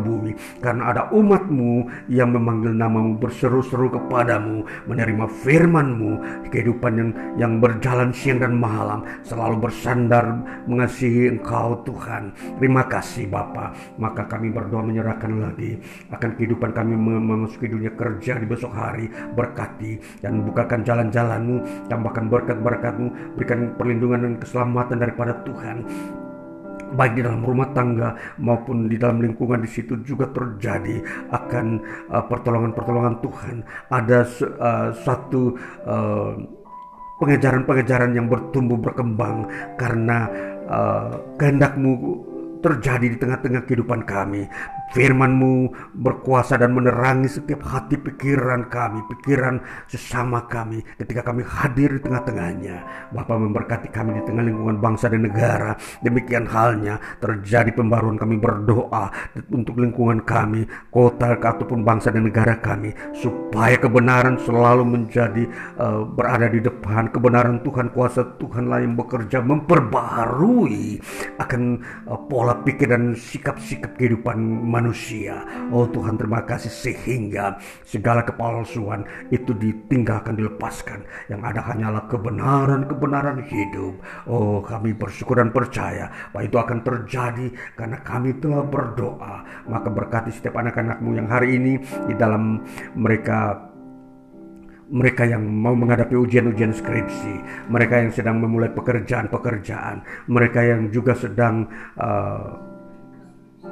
[0.59, 6.11] karena ada umat-Mu yang memanggil namamu berseru-seru kepadamu, menerima firman-Mu,
[6.51, 7.09] kehidupan yang
[7.39, 12.35] yang berjalan siang dan malam selalu bersandar mengasihi Engkau Tuhan.
[12.59, 13.73] Terima kasih Bapa.
[13.97, 15.79] Maka kami berdoa menyerahkan lagi
[16.11, 19.07] akan kehidupan kami memasuki dunia kerja di besok hari.
[19.31, 23.07] Berkati dan bukakan jalan-jalanmu, tambahkan berkat-berkat berkatmu,
[23.37, 25.85] berikan perlindungan dan keselamatan daripada Tuhan
[26.95, 31.01] baik di dalam rumah tangga maupun di dalam lingkungan di situ juga terjadi
[31.31, 31.65] akan
[32.11, 33.55] uh, pertolongan-pertolongan Tuhan.
[33.89, 34.19] Ada
[34.59, 35.55] uh, satu
[35.88, 36.34] uh,
[37.22, 39.45] pengejaran-pengejaran yang bertumbuh berkembang
[39.77, 40.26] karena
[40.65, 42.26] uh, kehendakmu
[42.61, 44.45] terjadi di tengah-tengah kehidupan kami.
[44.91, 52.01] Firman-Mu berkuasa dan menerangi setiap hati pikiran kami, pikiran sesama kami ketika kami hadir di
[52.03, 53.07] tengah-tengahnya.
[53.15, 55.80] Bapa memberkati kami di tengah lingkungan bangsa dan negara.
[56.03, 59.07] Demikian halnya terjadi pembaruan kami berdoa
[59.51, 65.47] untuk lingkungan kami, kota ataupun bangsa dan negara kami supaya kebenaran selalu menjadi
[65.80, 70.99] uh, berada di depan kebenaran Tuhan kuasa Tuhanlah yang bekerja memperbaharui
[71.39, 71.61] akan
[72.07, 75.45] uh, pola pikir dan sikap-sikap kehidupan manusia manusia.
[75.69, 81.05] Oh Tuhan terima kasih sehingga segala kepalsuan itu ditinggalkan, dilepaskan.
[81.29, 84.01] Yang ada hanyalah kebenaran-kebenaran hidup.
[84.25, 87.47] Oh kami bersyukur dan percaya bahwa itu akan terjadi
[87.77, 89.45] karena kami telah berdoa.
[89.69, 91.77] Maka berkati setiap anak-anakmu yang hari ini
[92.09, 92.65] di dalam
[92.97, 93.69] mereka
[94.91, 97.33] mereka yang mau menghadapi ujian-ujian skripsi,
[97.71, 101.63] mereka yang sedang memulai pekerjaan-pekerjaan, mereka yang juga sedang
[101.95, 102.70] uh,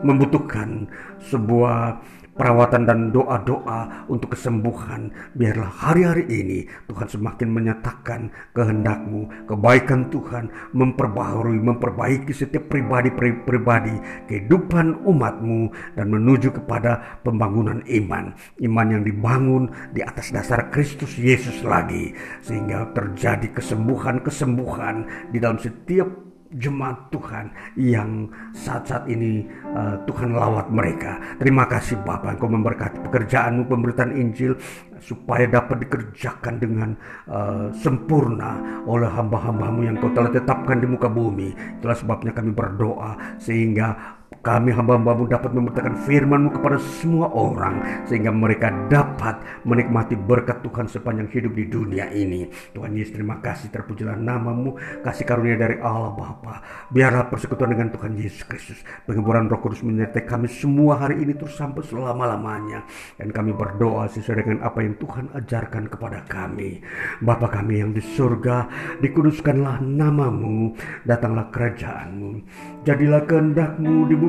[0.04, 0.88] membutuhkan
[1.20, 2.00] sebuah
[2.40, 5.12] perawatan dan doa-doa untuk kesembuhan.
[5.36, 14.00] Biarlah hari-hari ini Tuhan semakin menyatakan kehendakmu, kebaikan Tuhan memperbaharui, memperbaiki setiap pribadi-pribadi
[14.32, 18.32] kehidupan umatmu dan menuju kepada pembangunan iman.
[18.64, 22.16] Iman yang dibangun di atas dasar Kristus Yesus lagi.
[22.40, 28.26] Sehingga terjadi kesembuhan-kesembuhan di dalam setiap jemaat Tuhan yang
[28.58, 31.22] saat-saat ini uh, Tuhan lawat mereka.
[31.38, 34.58] Terima kasih Bapak Engkau memberkati pekerjaanmu pemberitaan Injil
[35.00, 36.90] supaya dapat dikerjakan dengan
[37.30, 41.54] uh, sempurna oleh hamba-hambamu yang kau telah tetapkan di muka bumi.
[41.80, 48.72] Itulah sebabnya kami berdoa sehingga kami hamba-hambamu dapat memberitakan firmanmu kepada semua orang sehingga mereka
[48.88, 52.48] dapat menikmati berkat Tuhan sepanjang hidup di dunia ini.
[52.72, 56.88] Tuhan Yesus terima kasih terpujilah namamu, kasih karunia dari Allah Bapa.
[56.88, 61.60] Biarlah persekutuan dengan Tuhan Yesus Kristus, penghiburan Roh Kudus menyertai kami semua hari ini terus
[61.60, 62.88] sampai selama-lamanya.
[63.20, 66.80] Dan kami berdoa sesuai dengan apa yang Tuhan ajarkan kepada kami.
[67.20, 68.72] Bapa kami yang di surga,
[69.04, 72.40] dikuduskanlah namamu, datanglah kerajaanmu.
[72.88, 74.29] Jadilah kehendakmu di bumi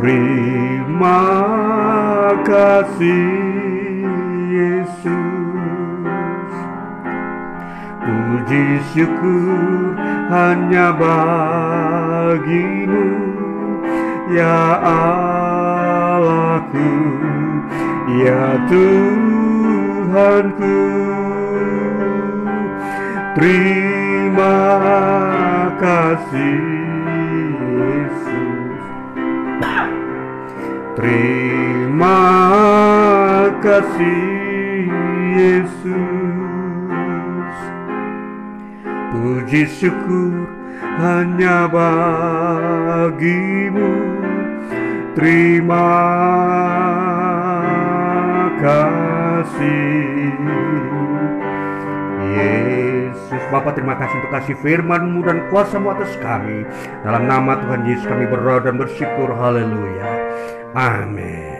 [0.00, 1.28] Terima
[2.40, 4.00] kasih
[4.48, 5.12] Yesus.
[8.00, 10.00] Puji syukur
[10.32, 13.12] hanya bagimu
[14.32, 16.92] Ya Allah aku
[18.24, 20.80] ya Tuhanku.
[23.36, 24.64] Terima
[25.76, 26.64] kasih
[27.68, 28.39] Yesus
[31.00, 32.20] terima
[33.64, 34.88] kasih
[35.36, 35.96] Yesus.
[39.10, 40.46] Puji syukur
[41.00, 43.10] hanya bagimu.
[45.16, 45.90] Terima
[48.60, 50.30] kasih.
[52.30, 56.62] Yesus Bapa terima kasih untuk kasih firman-Mu dan kuasa-Mu atas kami.
[57.02, 59.34] Dalam nama Tuhan Yesus kami berdoa dan bersyukur.
[59.34, 60.19] Haleluya
[60.74, 61.59] Amin